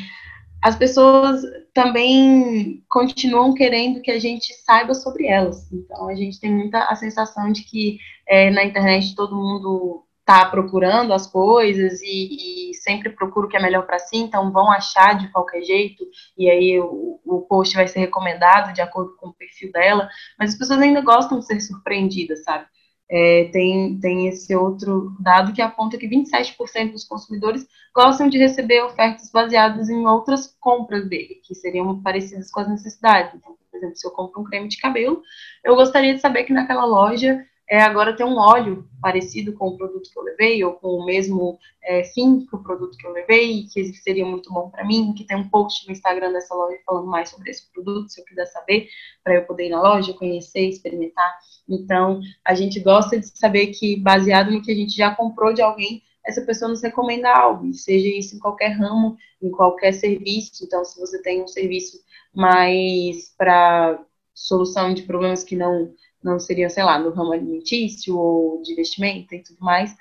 as 0.63 0.77
pessoas 0.77 1.43
também 1.73 2.85
continuam 2.89 3.55
querendo 3.55 4.03
que 4.03 4.11
a 4.11 4.19
gente 4.19 4.53
saiba 4.65 4.95
sobre 4.95 5.27
elas. 5.27 5.73
Então, 5.73 6.09
a 6.09 6.15
gente 6.15 6.39
tem 6.39 6.53
muita 6.53 6.85
a 6.85 6.95
sensação 6.95 7.51
de 7.51 7.63
que 7.63 7.99
é, 8.27 8.51
na 8.51 8.65
internet 8.65 9.15
todo 9.15 9.37
mundo 9.37 10.05
está 10.31 10.45
procurando 10.45 11.13
as 11.13 11.27
coisas 11.27 12.01
e, 12.03 12.71
e, 12.71 12.75
sempre 12.75 13.11
procura 13.11 13.47
o 13.47 13.49
que 13.49 13.57
é 13.57 13.63
melhor 13.63 13.85
para 13.85 13.99
si, 13.99 14.17
então 14.17 14.53
vão 14.53 14.71
achar 14.71 15.19
de 15.19 15.29
qualquer 15.33 15.63
jeito, 15.63 16.05
e 16.39 16.49
aí 16.49 16.79
o, 16.81 17.21
o 17.25 17.41
post 17.43 17.75
vai 17.75 17.89
ser 17.89 17.99
recomendado 17.99 18.73
de 18.73 18.81
acordo 18.81 19.17
com 19.17 19.29
o 19.29 19.35
perfil 19.35 19.73
dela, 19.73 20.09
mas 20.39 20.53
as 20.53 20.59
pessoas 20.59 20.81
ainda 20.81 21.01
gostam 21.01 21.41
de 21.41 21.47
ser 21.47 21.61
surpreendidas, 21.61 22.45
sabe? 22.45 22.65
É, 23.13 23.51
tem, 23.53 23.99
tem 23.99 24.29
esse 24.29 24.55
outro 24.55 25.17
dado 25.19 25.53
que 25.53 25.61
aponta 25.61 25.99
que 25.99 26.09
27% 26.09 26.93
dos 26.93 27.05
consumidores 27.05 27.67
gostam 27.93 28.29
de 28.29 28.39
receber 28.39 28.85
ofertas 28.85 29.33
baseadas 29.33 29.91
em 29.91 30.07
outras 30.07 30.57
compras 30.61 31.09
dele, 31.09 31.41
que 31.45 31.57
seriam 31.57 32.01
parecidas 32.01 32.53
com 32.53 32.61
as 32.61 32.69
necessidades. 32.69 33.35
Então, 33.35 33.57
por 33.69 33.77
exemplo, 33.77 33.97
se 33.97 34.07
eu 34.07 34.13
compro 34.13 34.41
um 34.41 34.45
creme 34.45 34.69
de 34.69 34.79
cabelo, 34.79 35.23
eu 35.65 35.75
gostaria 35.75 36.15
de 36.15 36.21
saber 36.21 36.45
que 36.45 36.53
naquela 36.53 36.85
loja 36.85 37.45
é, 37.71 37.81
agora 37.83 38.17
tem 38.17 38.27
um 38.27 38.37
óleo 38.37 38.85
parecido 39.01 39.53
com 39.53 39.69
o 39.69 39.77
produto 39.77 40.11
que 40.13 40.19
eu 40.19 40.25
levei, 40.25 40.65
ou 40.65 40.73
com 40.73 40.89
o 40.89 41.05
mesmo 41.05 41.57
é, 41.85 42.03
fim 42.03 42.45
que 42.45 42.57
o 42.57 42.63
produto 42.63 42.99
que 42.99 43.07
eu 43.07 43.13
levei, 43.13 43.65
que 43.73 43.95
seria 43.95 44.27
muito 44.27 44.53
bom 44.53 44.69
para 44.69 44.85
mim, 44.85 45.15
que 45.15 45.25
tem 45.25 45.37
um 45.37 45.49
post 45.49 45.87
no 45.87 45.93
Instagram 45.93 46.33
dessa 46.33 46.53
loja 46.53 46.77
falando 46.85 47.07
mais 47.07 47.29
sobre 47.29 47.49
esse 47.49 47.71
produto, 47.73 48.11
se 48.11 48.21
eu 48.21 48.25
quiser 48.25 48.47
saber, 48.47 48.89
para 49.23 49.37
eu 49.37 49.47
poder 49.47 49.69
ir 49.69 49.71
na 49.71 49.81
loja, 49.81 50.13
conhecer, 50.15 50.69
experimentar. 50.69 51.33
Então, 51.69 52.21
a 52.45 52.55
gente 52.55 52.81
gosta 52.81 53.21
de 53.21 53.27
saber 53.39 53.69
que, 53.69 54.01
baseado 54.01 54.51
no 54.51 54.61
que 54.61 54.73
a 54.73 54.75
gente 54.75 54.97
já 54.97 55.15
comprou 55.15 55.53
de 55.53 55.63
alguém, 55.63 56.03
essa 56.27 56.43
pessoa 56.43 56.69
nos 56.69 56.83
recomenda 56.83 57.33
algo, 57.33 57.73
seja 57.73 58.09
isso 58.09 58.35
em 58.35 58.41
qualquer 58.41 58.71
ramo, 58.71 59.17
em 59.41 59.51
qualquer 59.51 59.93
serviço. 59.93 60.65
Então, 60.65 60.85
se 60.85 60.99
você 60.99 61.23
tem 61.23 61.41
um 61.41 61.47
serviço 61.47 62.01
mais 62.35 63.33
para 63.39 64.05
solução 64.35 64.93
de 64.93 65.03
problemas 65.03 65.45
que 65.45 65.55
não 65.55 65.93
não 66.23 66.39
seria, 66.39 66.69
sei 66.69 66.85
lá, 66.85 66.99
no 66.99 67.11
ramo 67.11 67.33
alimentício 67.33 68.17
ou 68.17 68.63
de 68.63 68.73
investimento 68.73 69.35
e 69.35 69.43
tudo 69.43 69.61
mais, 69.61 69.95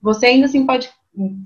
você 0.00 0.26
ainda 0.26 0.46
assim 0.46 0.66
pode 0.66 0.90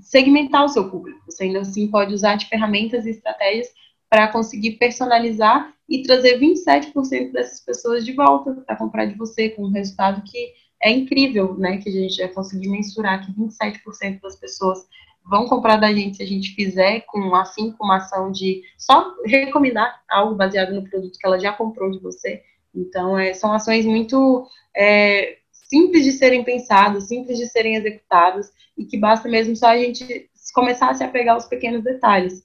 segmentar 0.01 0.65
o 0.65 0.69
seu 0.69 0.89
público, 0.89 1.21
você 1.25 1.45
ainda 1.45 1.61
assim 1.61 1.87
pode 1.87 2.13
usar 2.13 2.35
de 2.35 2.47
ferramentas 2.47 3.05
e 3.05 3.11
estratégias 3.11 3.67
para 4.09 4.27
conseguir 4.27 4.71
personalizar 4.71 5.73
e 5.87 6.03
trazer 6.03 6.39
27% 6.39 7.31
dessas 7.31 7.61
pessoas 7.61 8.05
de 8.05 8.11
volta 8.11 8.53
para 8.65 8.75
comprar 8.75 9.05
de 9.05 9.15
você 9.15 9.49
com 9.49 9.63
um 9.63 9.71
resultado 9.71 10.21
que 10.23 10.53
é 10.83 10.89
incrível, 10.91 11.53
né, 11.57 11.77
que 11.77 11.89
a 11.89 11.91
gente 11.91 12.17
vai 12.17 12.27
conseguir 12.29 12.67
mensurar 12.67 13.25
que 13.25 13.31
27% 13.33 14.19
das 14.21 14.35
pessoas 14.35 14.79
vão 15.23 15.45
comprar 15.45 15.77
da 15.77 15.93
gente 15.93 16.17
se 16.17 16.23
a 16.23 16.27
gente 16.27 16.55
fizer 16.55 17.01
com 17.01 17.33
assim 17.35 17.71
com 17.71 17.85
uma 17.85 17.97
ação 17.97 18.31
de 18.31 18.63
só 18.77 19.15
recomendar 19.25 20.01
algo 20.09 20.35
baseado 20.35 20.73
no 20.73 20.83
produto 20.89 21.17
que 21.17 21.25
ela 21.25 21.39
já 21.39 21.53
comprou 21.53 21.91
de 21.91 21.99
você 21.99 22.41
então, 22.73 23.17
é, 23.17 23.33
são 23.33 23.53
ações 23.53 23.85
muito 23.85 24.47
é, 24.75 25.37
simples 25.51 26.03
de 26.03 26.11
serem 26.11 26.43
pensadas, 26.43 27.07
simples 27.07 27.37
de 27.37 27.47
serem 27.47 27.75
executadas, 27.75 28.51
e 28.77 28.85
que 28.85 28.97
basta 28.97 29.27
mesmo 29.29 29.55
só 29.55 29.67
a 29.67 29.77
gente 29.77 30.29
começar 30.53 30.89
a 30.89 30.93
se 30.93 31.03
apegar 31.03 31.35
aos 31.35 31.45
pequenos 31.45 31.83
detalhes. 31.83 32.43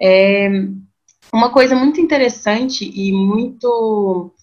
É, 0.00 0.48
uma 1.32 1.50
coisa 1.50 1.74
muito 1.74 2.00
interessante 2.00 2.90
e 2.94 3.12
muito 3.12 4.34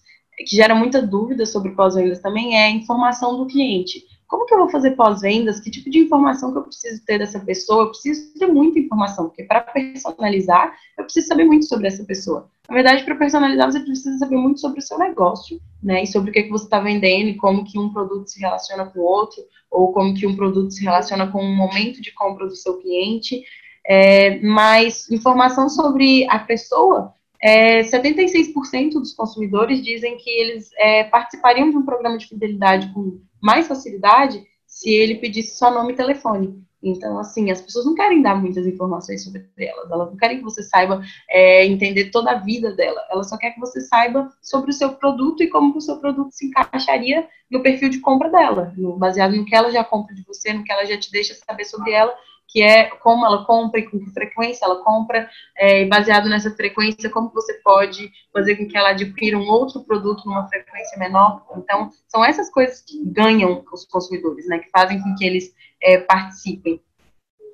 que 0.46 0.56
gera 0.56 0.74
muita 0.74 1.02
dúvida 1.02 1.44
sobre 1.44 1.72
pós-vendas 1.72 2.20
também 2.20 2.56
é 2.56 2.64
a 2.64 2.70
informação 2.70 3.36
do 3.36 3.46
cliente. 3.46 4.02
Como 4.26 4.46
que 4.46 4.54
eu 4.54 4.58
vou 4.58 4.70
fazer 4.70 4.92
pós-vendas? 4.92 5.60
Que 5.60 5.70
tipo 5.70 5.90
de 5.90 5.98
informação 5.98 6.52
que 6.52 6.58
eu 6.58 6.62
preciso 6.62 7.04
ter 7.04 7.18
dessa 7.18 7.40
pessoa? 7.40 7.84
Eu 7.84 7.88
preciso 7.90 8.32
ter 8.38 8.46
muita 8.46 8.78
informação, 8.78 9.26
porque 9.26 9.42
para 9.42 9.60
personalizar, 9.60 10.72
eu 10.96 11.04
preciso 11.04 11.26
saber 11.26 11.44
muito 11.44 11.66
sobre 11.66 11.88
essa 11.88 12.04
pessoa. 12.04 12.48
Na 12.70 12.76
verdade, 12.76 13.04
para 13.04 13.16
personalizar, 13.16 13.72
você 13.72 13.80
precisa 13.80 14.16
saber 14.16 14.36
muito 14.36 14.60
sobre 14.60 14.78
o 14.78 14.82
seu 14.82 14.96
negócio, 14.96 15.60
né? 15.82 16.04
E 16.04 16.06
sobre 16.06 16.30
o 16.30 16.32
que, 16.32 16.44
que 16.44 16.50
você 16.50 16.64
está 16.64 16.78
vendendo 16.78 17.36
como 17.36 17.64
que 17.64 17.76
um 17.76 17.92
produto 17.92 18.30
se 18.30 18.38
relaciona 18.38 18.86
com 18.86 19.00
o 19.00 19.02
outro, 19.02 19.42
ou 19.68 19.92
como 19.92 20.14
que 20.14 20.24
um 20.24 20.36
produto 20.36 20.70
se 20.70 20.84
relaciona 20.84 21.26
com 21.26 21.40
o 21.40 21.56
momento 21.56 22.00
de 22.00 22.14
compra 22.14 22.46
do 22.46 22.54
seu 22.54 22.78
cliente. 22.78 23.42
É, 23.84 24.38
mas 24.38 25.10
informação 25.10 25.68
sobre 25.68 26.24
a 26.30 26.38
pessoa, 26.38 27.12
é, 27.42 27.80
76% 27.80 28.92
dos 28.92 29.14
consumidores 29.14 29.82
dizem 29.82 30.16
que 30.16 30.30
eles 30.30 30.70
é, 30.78 31.02
participariam 31.02 31.70
de 31.70 31.76
um 31.76 31.84
programa 31.84 32.18
de 32.18 32.28
fidelidade 32.28 32.92
com 32.94 33.20
mais 33.42 33.66
facilidade 33.66 34.44
se 34.64 34.90
ele 34.90 35.16
pedisse 35.16 35.58
só 35.58 35.72
nome 35.72 35.94
e 35.94 35.96
telefone. 35.96 36.62
Então, 36.82 37.18
assim, 37.18 37.50
as 37.50 37.60
pessoas 37.60 37.84
não 37.84 37.94
querem 37.94 38.22
dar 38.22 38.34
muitas 38.34 38.66
informações 38.66 39.22
sobre 39.22 39.46
elas, 39.58 39.90
elas 39.90 40.10
não 40.10 40.16
querem 40.16 40.38
que 40.38 40.44
você 40.44 40.62
saiba 40.62 41.02
é, 41.28 41.66
entender 41.66 42.10
toda 42.10 42.30
a 42.30 42.38
vida 42.38 42.72
dela, 42.74 43.00
ela 43.10 43.22
só 43.22 43.36
quer 43.36 43.50
que 43.50 43.60
você 43.60 43.80
saiba 43.82 44.32
sobre 44.40 44.70
o 44.70 44.74
seu 44.74 44.92
produto 44.94 45.42
e 45.42 45.48
como 45.48 45.76
o 45.76 45.80
seu 45.80 45.98
produto 45.98 46.32
se 46.32 46.46
encaixaria 46.46 47.28
no 47.50 47.62
perfil 47.62 47.90
de 47.90 48.00
compra 48.00 48.30
dela, 48.30 48.72
no, 48.76 48.96
baseado 48.96 49.36
no 49.36 49.44
que 49.44 49.54
ela 49.54 49.70
já 49.70 49.84
compra 49.84 50.14
de 50.14 50.22
você, 50.22 50.52
no 50.52 50.64
que 50.64 50.72
ela 50.72 50.86
já 50.86 50.96
te 50.96 51.10
deixa 51.10 51.34
saber 51.34 51.64
sobre 51.64 51.92
ela, 51.92 52.14
que 52.50 52.62
é 52.62 52.86
como 52.86 53.24
ela 53.24 53.44
compra 53.44 53.80
e 53.80 53.88
com 53.88 53.98
que 53.98 54.10
frequência 54.10 54.64
ela 54.64 54.82
compra, 54.82 55.28
é, 55.56 55.84
baseado 55.86 56.28
nessa 56.28 56.50
frequência, 56.50 57.08
como 57.08 57.30
você 57.30 57.54
pode 57.62 58.10
fazer 58.32 58.56
com 58.56 58.66
que 58.66 58.76
ela 58.76 58.90
adquira 58.90 59.38
um 59.38 59.48
outro 59.48 59.84
produto 59.84 60.24
numa 60.26 60.48
frequência 60.48 60.98
menor. 60.98 61.44
Então, 61.56 61.90
são 62.08 62.24
essas 62.24 62.50
coisas 62.50 62.82
que 62.82 63.04
ganham 63.06 63.64
os 63.72 63.84
consumidores, 63.86 64.46
né, 64.48 64.58
que 64.58 64.70
fazem 64.70 65.00
com 65.00 65.14
que 65.14 65.24
eles 65.24 65.54
é, 65.82 65.98
participem. 65.98 66.80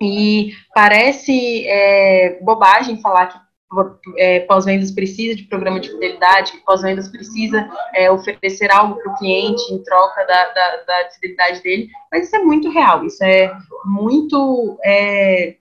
E 0.01 0.53
parece 0.75 1.67
é, 1.67 2.39
bobagem 2.43 3.01
falar 3.01 3.27
que 3.27 3.46
é, 4.17 4.41
pós-vendas 4.41 4.91
precisa 4.93 5.35
de 5.35 5.45
programa 5.45 5.81
de 5.81 5.91
fidelidade, 5.91 6.53
que 6.53 6.65
pós-vendas 6.65 7.09
precisa 7.09 7.69
é, 7.95 8.11
oferecer 8.11 8.71
algo 8.71 8.95
para 8.97 9.13
o 9.13 9.17
cliente 9.17 9.73
em 9.73 9.83
troca 9.83 10.25
da, 10.25 10.47
da, 10.53 10.77
da, 10.85 11.11
fidelidade 11.11 11.63
dele, 11.63 11.89
mas 12.11 12.27
isso 12.27 12.37
é 12.37 12.39
muito 12.41 12.71
real, 12.71 13.05
isso 13.05 13.23
é 13.25 13.53
muito 13.85 14.79
é, 14.85 15.57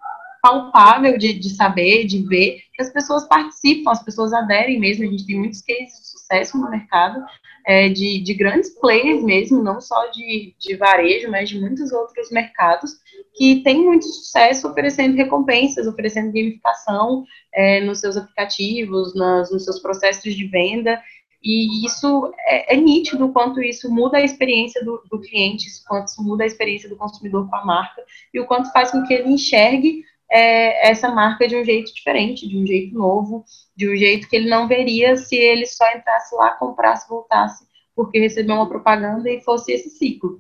palpável 0.46 1.18
de, 1.18 1.34
de 1.34 1.50
saber, 1.50 2.06
de 2.06 2.22
ver, 2.22 2.62
que 2.72 2.80
as 2.80 2.94
pessoas 2.94 3.28
participam, 3.28 3.90
as 3.90 4.04
pessoas 4.04 4.32
aderem 4.32 4.80
mesmo, 4.80 5.04
a 5.04 5.08
gente 5.08 5.26
tem 5.26 5.40
muitos 5.40 5.60
cases 5.62 6.00
de 6.00 6.08
sucesso 6.08 6.56
no 6.60 6.70
mercado, 6.70 7.20
é, 7.66 7.90
de, 7.90 8.22
de, 8.22 8.34
grandes 8.36 8.70
players 8.80 9.24
mesmo, 9.24 9.64
não 9.64 9.82
só 9.82 10.06
de, 10.12 10.54
de 10.60 10.76
varejo, 10.76 11.32
mas 11.32 11.50
de 11.50 11.60
muitos 11.60 11.92
outros 11.92 12.30
mercados, 12.30 12.92
que 13.34 13.64
têm 13.64 13.84
muito 13.84 14.06
sucesso 14.06 14.68
oferecendo 14.68 15.18
recompensas, 15.18 15.88
oferecendo 15.88 16.32
gamificação 16.32 17.26
é, 17.52 17.82
nos 17.82 18.00
seus 18.00 18.16
aplicativos, 18.16 19.16
nas, 19.16 19.52
nos 19.52 19.64
seus 19.64 19.80
processos 19.80 20.36
de 20.36 20.46
venda, 20.46 21.02
e 21.42 21.84
isso 21.88 22.32
é, 22.46 22.76
é 22.76 22.78
nítido 22.78 23.30
quanto 23.30 23.64
isso 23.64 23.92
muda 23.92 24.18
a 24.18 24.24
experiência 24.24 24.86
do, 24.86 25.02
do 25.10 25.20
cliente, 25.20 25.66
quanto 25.88 26.10
isso 26.10 26.24
muda 26.24 26.44
a 26.44 26.48
experiência 26.48 26.88
do 26.88 26.96
consumidor 26.96 27.50
com 27.50 27.56
a 27.56 27.66
marca, 27.66 28.04
e 28.32 28.40
o 28.40 28.46
quanto 28.46 28.72
faz 28.72 28.92
com 28.92 29.02
que 29.08 29.14
ele 29.16 29.30
enxergue 29.30 30.04
é, 30.32 30.90
essa 30.90 31.10
marca 31.10 31.48
de 31.48 31.56
um 31.56 31.64
jeito 31.64 31.94
diferente, 31.94 32.48
de 32.48 32.58
um 32.58 32.66
jeito 32.66 32.96
novo, 32.96 33.44
de 33.76 33.90
um 33.90 33.96
jeito 33.96 34.28
que 34.28 34.36
ele 34.36 34.50
não 34.50 34.68
veria 34.68 35.16
se 35.18 35.36
ele 35.36 35.66
só 35.66 35.86
entrasse 35.96 36.36
lá, 36.36 36.52
comprasse, 36.52 37.08
voltasse, 37.08 37.66
porque 37.96 38.20
recebeu 38.20 38.56
uma 38.56 38.70
propaganda 38.70 39.30
e 39.30 39.42
fosse 39.42 39.72
esse 39.72 39.90
ciclo. 39.90 40.38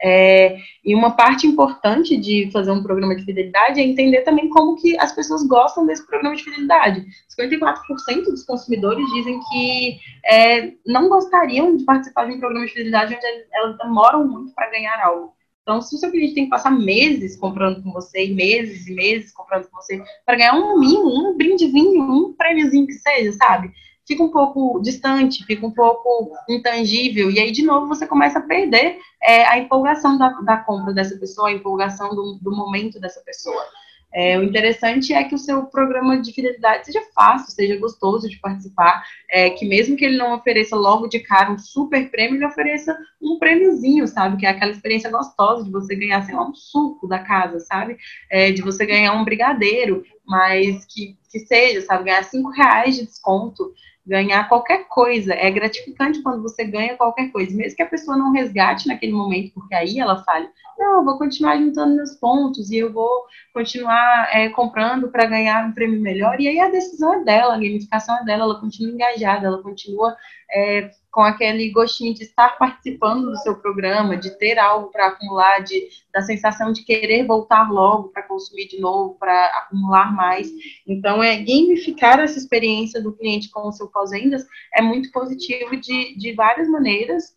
É, 0.00 0.58
e 0.84 0.94
uma 0.94 1.16
parte 1.16 1.44
importante 1.46 2.16
de 2.16 2.48
fazer 2.52 2.70
um 2.70 2.82
programa 2.82 3.16
de 3.16 3.24
fidelidade 3.24 3.80
é 3.80 3.82
entender 3.82 4.20
também 4.20 4.48
como 4.48 4.76
que 4.76 4.96
as 5.00 5.12
pessoas 5.12 5.44
gostam 5.44 5.86
desse 5.86 6.06
programa 6.06 6.36
de 6.36 6.44
fidelidade. 6.44 7.04
54% 7.36 8.24
dos 8.24 8.44
consumidores 8.44 9.04
dizem 9.12 9.40
que 9.50 9.98
é, 10.24 10.72
não 10.86 11.08
gostariam 11.08 11.76
de 11.76 11.84
participar 11.84 12.26
de 12.26 12.34
um 12.34 12.38
programa 12.38 12.66
de 12.66 12.72
fidelidade 12.72 13.16
onde 13.16 13.26
elas 13.52 13.76
demoram 13.78 14.26
muito 14.26 14.54
para 14.54 14.70
ganhar 14.70 15.00
algo. 15.04 15.32
Então, 15.68 15.82
se 15.82 15.94
o 15.94 15.98
seu 15.98 16.10
cliente 16.10 16.32
tem 16.32 16.44
que 16.44 16.50
passar 16.50 16.70
meses 16.70 17.36
comprando 17.36 17.82
com 17.82 17.92
você, 17.92 18.24
e 18.24 18.34
meses 18.34 18.86
e 18.86 18.94
meses 18.94 19.34
comprando 19.34 19.68
com 19.68 19.76
você, 19.76 20.02
para 20.24 20.34
ganhar 20.34 20.54
um 20.54 20.80
mimo, 20.80 21.10
um 21.10 21.36
brindezinho, 21.36 22.10
um 22.10 22.32
prêmiozinho 22.32 22.86
que 22.86 22.94
seja, 22.94 23.32
sabe? 23.32 23.70
Fica 24.06 24.22
um 24.22 24.30
pouco 24.30 24.80
distante, 24.80 25.44
fica 25.44 25.66
um 25.66 25.70
pouco 25.70 26.32
intangível, 26.48 27.30
e 27.30 27.38
aí, 27.38 27.52
de 27.52 27.62
novo, 27.62 27.86
você 27.86 28.06
começa 28.06 28.38
a 28.38 28.42
perder 28.46 28.96
é, 29.22 29.44
a 29.44 29.58
empolgação 29.58 30.16
da, 30.16 30.30
da, 30.40 30.56
compra 30.56 30.94
dessa 30.94 31.18
pessoa, 31.18 31.50
a 31.50 31.52
empolgação 31.52 32.16
do, 32.16 32.38
do 32.40 32.50
momento 32.50 32.98
dessa 32.98 33.20
pessoa. 33.20 33.62
É, 34.12 34.38
o 34.38 34.42
interessante 34.42 35.12
é 35.12 35.22
que 35.24 35.34
o 35.34 35.38
seu 35.38 35.66
programa 35.66 36.20
de 36.20 36.32
fidelidade 36.32 36.86
seja 36.86 37.02
fácil, 37.14 37.52
seja 37.52 37.76
gostoso 37.76 38.28
de 38.28 38.38
participar, 38.38 39.04
é, 39.30 39.50
que 39.50 39.66
mesmo 39.66 39.96
que 39.96 40.04
ele 40.04 40.16
não 40.16 40.34
ofereça 40.34 40.74
logo 40.74 41.08
de 41.08 41.20
cara 41.20 41.52
um 41.52 41.58
super 41.58 42.10
prêmio, 42.10 42.36
ele 42.36 42.46
ofereça 42.46 42.96
um 43.20 43.38
prêmiozinho, 43.38 44.06
sabe? 44.06 44.38
Que 44.38 44.46
é 44.46 44.50
aquela 44.50 44.72
experiência 44.72 45.10
gostosa 45.10 45.64
de 45.64 45.70
você 45.70 45.94
ganhar, 45.94 46.22
sei 46.22 46.34
lá, 46.34 46.48
um 46.48 46.54
suco 46.54 47.06
da 47.06 47.18
casa, 47.18 47.60
sabe? 47.60 47.96
É, 48.30 48.50
de 48.50 48.62
você 48.62 48.86
ganhar 48.86 49.12
um 49.12 49.24
brigadeiro, 49.24 50.02
mas 50.26 50.84
que, 50.86 51.16
que 51.30 51.40
seja, 51.40 51.82
sabe? 51.82 52.04
Ganhar 52.04 52.24
cinco 52.24 52.50
reais 52.50 52.96
de 52.96 53.04
desconto 53.04 53.72
ganhar 54.08 54.48
qualquer 54.48 54.88
coisa. 54.88 55.34
É 55.34 55.50
gratificante 55.50 56.22
quando 56.22 56.42
você 56.42 56.64
ganha 56.64 56.96
qualquer 56.96 57.30
coisa, 57.30 57.54
mesmo 57.54 57.76
que 57.76 57.82
a 57.82 57.88
pessoa 57.88 58.16
não 58.16 58.32
resgate 58.32 58.88
naquele 58.88 59.12
momento, 59.12 59.52
porque 59.54 59.74
aí 59.74 60.00
ela 60.00 60.24
fale: 60.24 60.48
não, 60.78 60.98
eu 60.98 61.04
vou 61.04 61.18
continuar 61.18 61.58
juntando 61.58 61.94
meus 61.94 62.14
pontos 62.14 62.70
e 62.70 62.78
eu 62.78 62.92
vou 62.92 63.24
continuar 63.52 64.28
é, 64.32 64.48
comprando 64.48 65.08
para 65.08 65.26
ganhar 65.26 65.66
um 65.66 65.72
prêmio 65.72 66.00
melhor. 66.00 66.40
E 66.40 66.48
aí 66.48 66.58
a 66.58 66.70
decisão 66.70 67.14
é 67.14 67.24
dela, 67.24 67.54
a 67.54 67.58
gamificação 67.58 68.18
é 68.18 68.24
dela, 68.24 68.44
ela 68.44 68.60
continua 68.60 68.92
engajada, 68.92 69.46
ela 69.46 69.62
continua 69.62 70.16
é, 70.50 70.90
com 71.10 71.22
aquele 71.22 71.70
gostinho 71.70 72.14
de 72.14 72.22
estar 72.22 72.58
participando 72.58 73.30
do 73.30 73.36
seu 73.38 73.56
programa, 73.56 74.16
de 74.16 74.30
ter 74.38 74.58
algo 74.58 74.90
para 74.90 75.08
acumular, 75.08 75.60
de, 75.60 75.88
da 76.12 76.20
sensação 76.20 76.72
de 76.72 76.84
querer 76.84 77.26
voltar 77.26 77.70
logo 77.70 78.08
para 78.10 78.22
consumir 78.22 78.68
de 78.68 78.78
novo, 78.78 79.16
para 79.18 79.46
acumular 79.58 80.14
mais. 80.14 80.48
Então, 80.86 81.22
é 81.22 81.36
gamificar 81.36 82.20
essa 82.20 82.38
experiência 82.38 83.02
do 83.02 83.16
cliente 83.16 83.50
com 83.50 83.68
o 83.68 83.72
seu 83.72 83.88
pós-vendas 83.88 84.46
é 84.74 84.82
muito 84.82 85.10
positivo 85.10 85.76
de, 85.76 86.16
de 86.16 86.32
várias 86.34 86.68
maneiras. 86.68 87.36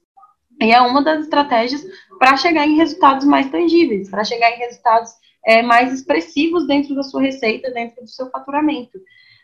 E 0.61 0.71
é 0.71 0.79
uma 0.81 1.01
das 1.01 1.21
estratégias 1.21 1.83
para 2.19 2.37
chegar 2.37 2.67
em 2.67 2.75
resultados 2.75 3.25
mais 3.25 3.49
tangíveis, 3.49 4.09
para 4.09 4.23
chegar 4.23 4.51
em 4.51 4.59
resultados 4.59 5.11
é, 5.45 5.63
mais 5.63 5.91
expressivos 5.91 6.67
dentro 6.67 6.93
da 6.93 7.03
sua 7.03 7.21
receita, 7.21 7.71
dentro 7.71 8.03
do 8.03 8.09
seu 8.09 8.29
faturamento. 8.29 8.99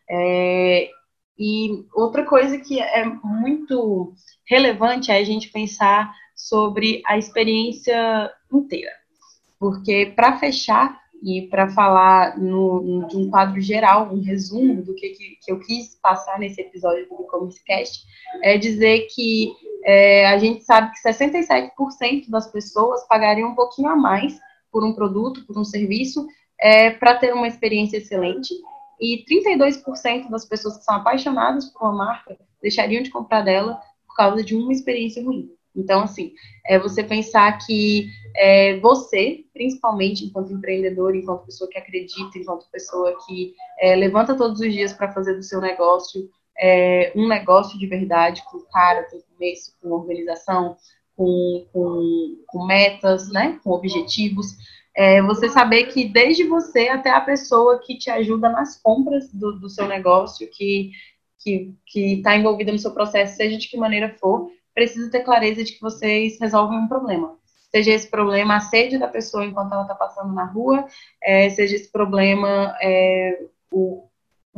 É, 0.10 0.90
e 1.38 1.86
outra 1.94 2.26
coisa 2.26 2.58
que 2.58 2.80
é 2.80 3.06
muito 3.24 4.14
relevante 4.46 5.12
é 5.12 5.18
a 5.18 5.24
gente 5.24 5.50
pensar 5.50 6.12
sobre 6.36 7.02
a 7.06 7.18
experiência 7.18 8.32
inteira. 8.52 8.92
Porque 9.60 10.14
para 10.16 10.38
fechar 10.38 11.00
e 11.24 11.48
para 11.48 11.70
falar 11.70 12.38
no, 12.38 12.82
no, 12.82 13.08
de 13.08 13.18
um 13.18 13.30
quadro 13.30 13.60
geral, 13.60 14.14
um 14.14 14.22
resumo 14.22 14.84
do 14.84 14.94
que, 14.94 15.10
que, 15.10 15.38
que 15.44 15.52
eu 15.52 15.60
quis 15.60 15.96
passar 15.96 16.40
nesse 16.40 16.62
episódio 16.62 17.08
do 17.10 17.24
E-Commerce 17.24 17.64
Cast, 17.64 18.06
é 18.44 18.58
dizer 18.58 19.08
que 19.14 19.52
é, 19.84 20.28
a 20.28 20.38
gente 20.38 20.64
sabe 20.64 20.92
que 20.92 21.10
67% 21.10 22.30
das 22.30 22.52
pessoas 22.52 23.08
pagariam 23.08 23.50
um 23.50 23.56
pouquinho 23.56 23.90
a 23.90 23.96
mais 23.96 24.40
por 24.72 24.84
um 24.84 24.94
produto, 24.94 25.46
por 25.46 25.58
um 25.58 25.64
serviço, 25.64 26.28
é, 26.60 26.92
para 26.92 27.16
ter 27.16 27.34
uma 27.34 27.48
experiência 27.48 27.98
excelente 27.98 28.54
e 29.00 29.24
32% 29.26 30.30
das 30.30 30.46
pessoas 30.46 30.78
que 30.78 30.84
são 30.84 30.96
apaixonadas 30.96 31.66
por 31.66 31.84
uma 31.84 32.06
marca 32.06 32.38
deixariam 32.62 33.04
de 33.04 33.10
comprar 33.10 33.42
dela 33.42 33.80
por 34.08 34.16
causa 34.16 34.44
de 34.44 34.56
uma 34.56 34.72
experiência 34.72 35.24
ruim. 35.24 35.50
Então, 35.76 36.02
assim, 36.02 36.34
é 36.66 36.80
você 36.80 37.04
pensar 37.04 37.56
que 37.60 38.08
é, 38.36 38.80
você, 38.80 39.46
principalmente 39.54 40.26
enquanto 40.26 40.52
empreendedor, 40.52 41.16
enquanto 41.16 41.46
pessoa 41.46 41.70
que 41.70 41.78
acredita, 41.78 42.38
enquanto 42.38 42.70
pessoa 42.72 43.16
que 43.26 43.54
é, 43.80 43.96
levanta 43.96 44.36
todos 44.36 44.60
os 44.60 44.74
dias 44.74 44.92
para 44.92 45.12
fazer 45.12 45.36
do 45.36 45.44
seu 45.44 45.62
negócio 45.62 46.28
é, 46.60 47.12
um 47.16 47.28
negócio 47.28 47.78
de 47.78 47.86
verdade, 47.86 48.44
com 48.50 48.60
cara, 48.72 49.04
com 49.04 49.22
começo, 49.34 49.74
com 49.80 49.92
organização, 49.92 50.76
com, 51.16 51.66
com, 51.72 52.44
com 52.48 52.66
metas, 52.66 53.32
né, 53.32 53.60
com 53.64 53.72
objetivos, 53.72 54.56
é 54.98 55.22
você 55.22 55.48
saber 55.48 55.86
que 55.86 56.06
desde 56.06 56.44
você 56.44 56.90
até 56.90 57.12
a 57.12 57.22
pessoa 57.22 57.80
que 57.80 57.98
te 57.98 58.10
ajuda 58.10 58.50
nas 58.50 58.82
compras 58.82 59.32
do, 59.32 59.60
do 59.60 59.70
seu 59.70 59.88
negócio, 59.88 60.50
que 60.52 60.92
que 61.86 62.16
está 62.16 62.36
envolvida 62.36 62.74
no 62.74 62.80
seu 62.80 62.92
processo, 62.92 63.38
seja 63.38 63.58
de 63.58 63.70
que 63.70 63.78
maneira 63.78 64.14
for, 64.20 64.52
precisa 64.74 65.10
ter 65.10 65.22
clareza 65.22 65.64
de 65.64 65.74
que 65.74 65.82
vocês 65.82 66.38
resolvem 66.42 66.78
um 66.78 66.88
problema. 66.88 67.38
Seja 67.72 67.92
esse 67.92 68.10
problema 68.10 68.58
a 68.58 68.60
sede 68.60 68.98
da 68.98 69.08
pessoa 69.08 69.46
enquanto 69.46 69.72
ela 69.72 69.84
está 69.84 69.96
passando 69.96 70.34
na 70.34 70.46
rua, 70.46 70.86
é, 71.24 71.50
seja 71.50 71.76
esse 71.76 71.90
problema 71.90 72.76
é, 72.82 73.46
o, 73.72 74.07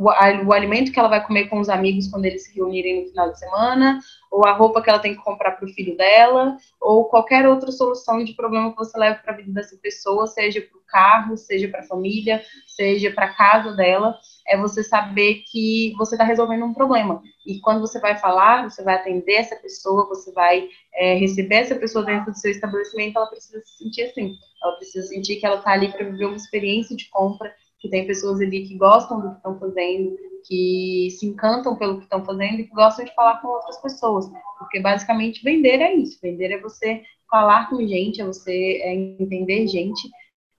o, 0.00 0.48
o, 0.48 0.52
alimento 0.54 0.90
que 0.90 0.98
ela 0.98 1.10
vai 1.10 1.24
comer 1.24 1.48
com 1.48 1.60
os 1.60 1.68
amigos 1.68 2.08
quando 2.08 2.24
eles 2.24 2.44
se 2.44 2.54
reunirem 2.54 3.02
no 3.02 3.08
final 3.08 3.30
de 3.30 3.38
semana, 3.38 4.00
ou 4.30 4.46
a 4.46 4.52
roupa 4.52 4.80
que 4.80 4.88
ela 4.88 4.98
tem 4.98 5.14
que 5.14 5.22
comprar 5.22 5.52
para 5.52 5.66
o 5.66 5.72
filho 5.74 5.94
dela, 5.94 6.56
ou 6.80 7.04
qualquer 7.04 7.46
outra 7.46 7.70
solução 7.70 8.24
de 8.24 8.32
problema 8.32 8.70
que 8.70 8.78
você 8.78 8.98
leva 8.98 9.20
para 9.22 9.34
a 9.34 9.36
vida 9.36 9.52
dessa 9.52 9.76
pessoa, 9.76 10.26
seja 10.26 10.62
para 10.62 10.78
o 10.78 10.82
carro, 10.86 11.36
seja 11.36 11.68
para 11.68 11.80
a 11.80 11.86
família, 11.86 12.42
seja 12.66 13.10
para 13.10 13.26
a 13.26 13.34
casa 13.34 13.76
dela, 13.76 14.16
é 14.48 14.56
você 14.56 14.82
saber 14.82 15.42
que 15.50 15.92
você 15.98 16.14
está 16.14 16.24
resolvendo 16.24 16.64
um 16.64 16.72
problema. 16.72 17.22
E 17.46 17.60
quando 17.60 17.80
você 17.80 18.00
vai 18.00 18.16
falar, 18.16 18.70
você 18.70 18.82
vai 18.82 18.94
atender 18.94 19.34
essa 19.34 19.56
pessoa, 19.56 20.08
você 20.08 20.32
vai 20.32 20.66
é, 20.94 21.14
receber 21.14 21.56
essa 21.56 21.74
pessoa 21.74 22.06
dentro 22.06 22.32
do 22.32 22.38
seu 22.38 22.50
estabelecimento, 22.50 23.18
ela 23.18 23.26
precisa 23.26 23.60
se 23.60 23.76
sentir 23.76 24.02
assim. 24.04 24.34
Ela 24.62 24.76
precisa 24.76 25.06
sentir 25.06 25.36
que 25.36 25.44
ela 25.44 25.56
está 25.56 25.72
ali 25.72 25.92
para 25.92 26.04
viver 26.04 26.24
uma 26.24 26.36
experiência 26.36 26.96
de 26.96 27.08
compra 27.10 27.52
que 27.80 27.88
tem 27.88 28.06
pessoas 28.06 28.40
ali 28.40 28.66
que 28.66 28.76
gostam 28.76 29.20
do 29.20 29.30
que 29.30 29.36
estão 29.36 29.58
fazendo, 29.58 30.16
que 30.46 31.08
se 31.18 31.26
encantam 31.26 31.76
pelo 31.76 31.96
que 31.96 32.04
estão 32.04 32.24
fazendo 32.24 32.60
e 32.60 32.64
que 32.64 32.74
gostam 32.74 33.04
de 33.04 33.14
falar 33.14 33.40
com 33.40 33.48
outras 33.48 33.80
pessoas. 33.80 34.30
Porque 34.58 34.80
basicamente 34.80 35.42
vender 35.42 35.80
é 35.80 35.94
isso. 35.94 36.18
Vender 36.22 36.52
é 36.52 36.60
você 36.60 37.02
falar 37.30 37.70
com 37.70 37.86
gente, 37.86 38.20
é 38.20 38.24
você 38.24 38.80
é 38.82 38.94
entender 38.94 39.66
gente. 39.66 40.08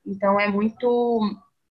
Então 0.06 0.40
é 0.40 0.48
muito 0.48 1.20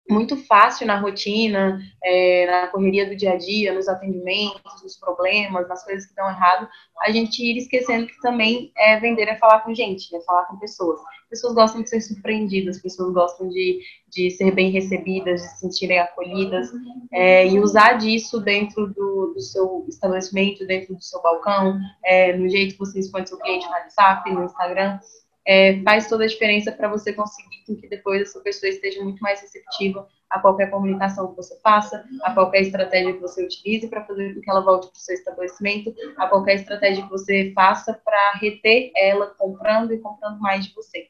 muito 0.10 0.38
fácil 0.38 0.88
na 0.88 1.00
rotina, 1.00 1.80
é, 2.04 2.46
na 2.46 2.68
correria 2.68 3.08
do 3.08 3.16
dia 3.16 3.34
a 3.34 3.38
dia, 3.38 3.74
nos 3.74 3.88
atendimentos, 3.88 4.82
nos 4.82 4.98
problemas, 4.98 5.68
nas 5.68 5.84
coisas 5.84 6.06
que 6.06 6.12
estão 6.12 6.30
errado, 6.30 6.68
a 7.02 7.12
gente 7.12 7.44
ir 7.44 7.58
esquecendo 7.58 8.08
que 8.08 8.20
também 8.22 8.72
é 8.78 9.00
vender 9.00 9.28
é 9.28 9.36
falar 9.36 9.62
com 9.62 9.74
gente, 9.74 10.16
é 10.16 10.22
falar 10.22 10.46
com 10.46 10.58
pessoas. 10.58 11.00
Pessoas 11.30 11.54
gostam 11.54 11.82
de 11.82 11.90
ser 11.90 12.00
surpreendidas, 12.00 12.82
pessoas 12.82 13.14
gostam 13.14 13.50
de, 13.50 13.82
de 14.10 14.32
ser 14.32 14.52
bem 14.52 14.72
recebidas, 14.72 15.42
de 15.42 15.48
se 15.48 15.60
sentirem 15.60 16.00
acolhidas, 16.00 16.70
é, 17.12 17.46
e 17.48 17.60
usar 17.60 17.94
disso 17.94 18.40
dentro 18.40 18.88
do, 18.88 19.34
do, 19.34 19.42
seu 19.42 19.86
estabelecimento, 19.90 20.66
dentro 20.66 20.96
do 20.96 21.04
seu 21.04 21.22
balcão, 21.22 21.78
é, 22.06 22.32
no 22.38 22.48
jeito 22.48 22.74
que 22.74 22.80
você 22.80 23.00
expõe 23.00 23.26
seu 23.26 23.38
cliente 23.38 23.66
no 23.66 23.74
WhatsApp, 23.74 24.32
no 24.32 24.46
Instagram, 24.46 25.00
é, 25.48 25.82
faz 25.82 26.10
toda 26.10 26.26
a 26.26 26.28
diferença 26.28 26.72
para 26.72 26.90
você 26.90 27.14
conseguir 27.14 27.58
que 27.76 27.88
depois 27.88 28.22
essa 28.22 28.40
pessoa 28.42 28.70
esteja 28.70 29.04
muito 29.04 29.20
mais 29.20 29.42
receptiva 29.42 30.08
a 30.30 30.40
qualquer 30.40 30.70
comunicação 30.70 31.30
que 31.30 31.38
você 31.38 31.58
faça, 31.62 32.04
a 32.24 32.34
qualquer 32.34 32.62
estratégia 32.62 33.14
que 33.14 33.20
você 33.20 33.46
utilize 33.46 33.88
para 33.88 34.06
fazer 34.06 34.36
com 34.36 34.42
que 34.42 34.50
ela 34.50 34.62
volte 34.62 34.88
para 34.88 34.98
o 34.98 35.00
seu 35.00 35.16
estabelecimento, 35.16 35.94
a 36.18 36.28
qualquer 36.28 36.56
estratégia 36.56 37.04
que 37.04 37.10
você 37.10 37.52
faça 37.56 37.94
para 37.94 38.34
reter 38.42 38.92
ela 38.96 39.28
comprando 39.38 39.94
e 39.94 40.00
comprando 40.00 40.40
mais 40.40 40.66
de 40.66 40.74
você. 40.74 41.08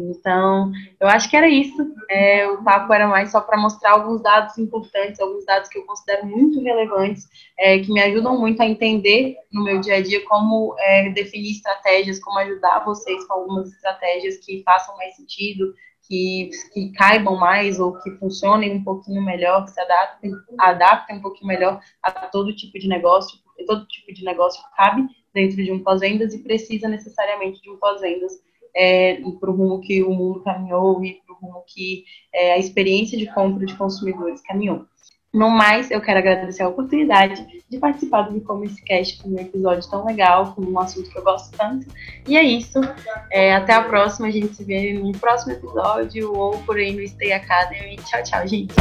Então, 0.00 0.72
eu 0.98 1.08
acho 1.08 1.28
que 1.28 1.36
era 1.36 1.48
isso. 1.48 1.76
É, 2.08 2.48
o 2.48 2.62
papo 2.62 2.92
era 2.92 3.06
mais 3.06 3.30
só 3.30 3.40
para 3.40 3.58
mostrar 3.60 3.92
alguns 3.92 4.22
dados 4.22 4.56
importantes, 4.58 5.20
alguns 5.20 5.44
dados 5.44 5.68
que 5.68 5.78
eu 5.78 5.84
considero 5.84 6.26
muito 6.26 6.60
relevantes, 6.60 7.28
é, 7.58 7.78
que 7.78 7.92
me 7.92 8.00
ajudam 8.00 8.38
muito 8.38 8.62
a 8.62 8.66
entender 8.66 9.36
no 9.52 9.62
meu 9.64 9.80
dia 9.80 9.96
a 9.96 10.02
dia 10.02 10.24
como 10.26 10.74
é, 10.78 11.10
definir 11.10 11.52
estratégias, 11.52 12.18
como 12.18 12.38
ajudar 12.38 12.84
vocês 12.84 13.24
com 13.26 13.34
algumas 13.34 13.72
estratégias 13.72 14.38
que 14.38 14.62
façam 14.64 14.96
mais 14.96 15.14
sentido, 15.16 15.74
que, 16.02 16.50
que 16.72 16.90
caibam 16.92 17.36
mais 17.36 17.78
ou 17.78 17.96
que 18.00 18.10
funcionem 18.12 18.72
um 18.72 18.82
pouquinho 18.82 19.22
melhor, 19.22 19.64
que 19.64 19.70
se 19.70 19.80
adaptem, 19.80 20.32
adaptem 20.58 21.18
um 21.18 21.22
pouquinho 21.22 21.46
melhor 21.46 21.80
a 22.02 22.10
todo 22.10 22.56
tipo 22.56 22.78
de 22.78 22.88
negócio, 22.88 23.38
porque 23.44 23.64
todo 23.64 23.86
tipo 23.86 24.12
de 24.12 24.24
negócio 24.24 24.60
cabe 24.76 25.06
dentro 25.32 25.62
de 25.62 25.70
um 25.70 25.82
pós-vendas 25.82 26.34
e 26.34 26.42
precisa 26.42 26.88
necessariamente 26.88 27.62
de 27.62 27.70
um 27.70 27.76
pós-vendas 27.76 28.32
é, 28.74 29.20
para 29.38 29.50
o 29.50 29.54
rumo 29.54 29.80
que 29.80 30.02
o 30.02 30.10
mundo 30.10 30.40
caminhou 30.40 31.04
e 31.04 31.20
para 31.26 31.34
o 31.34 31.38
rumo 31.38 31.64
que 31.66 32.04
é, 32.34 32.54
a 32.54 32.58
experiência 32.58 33.18
de 33.18 33.26
compra 33.32 33.64
de 33.66 33.76
consumidores 33.76 34.40
caminhou. 34.42 34.84
No 35.32 35.48
mais, 35.48 35.92
eu 35.92 36.00
quero 36.00 36.18
agradecer 36.18 36.64
a 36.64 36.68
oportunidade 36.68 37.46
de 37.68 37.78
participar 37.78 38.22
do 38.22 38.36
E-Commerce 38.36 38.82
Cast 38.82 39.22
com 39.22 39.28
um 39.28 39.38
episódio 39.38 39.88
tão 39.88 40.04
legal, 40.04 40.52
com 40.54 40.62
um 40.62 40.78
assunto 40.80 41.08
que 41.08 41.16
eu 41.16 41.22
gosto 41.22 41.56
tanto. 41.56 41.86
E 42.26 42.36
é 42.36 42.42
isso. 42.42 42.80
É, 43.30 43.54
até 43.54 43.74
a 43.74 43.84
próxima. 43.84 44.26
A 44.26 44.30
gente 44.30 44.56
se 44.56 44.64
vê 44.64 44.92
no 44.92 45.12
próximo 45.12 45.52
episódio 45.52 46.34
ou 46.34 46.58
por 46.62 46.76
aí 46.76 46.92
no 46.92 47.06
Stay 47.06 47.32
Academy. 47.32 47.96
Tchau, 47.98 48.22
tchau, 48.24 48.48
gente. 48.48 48.74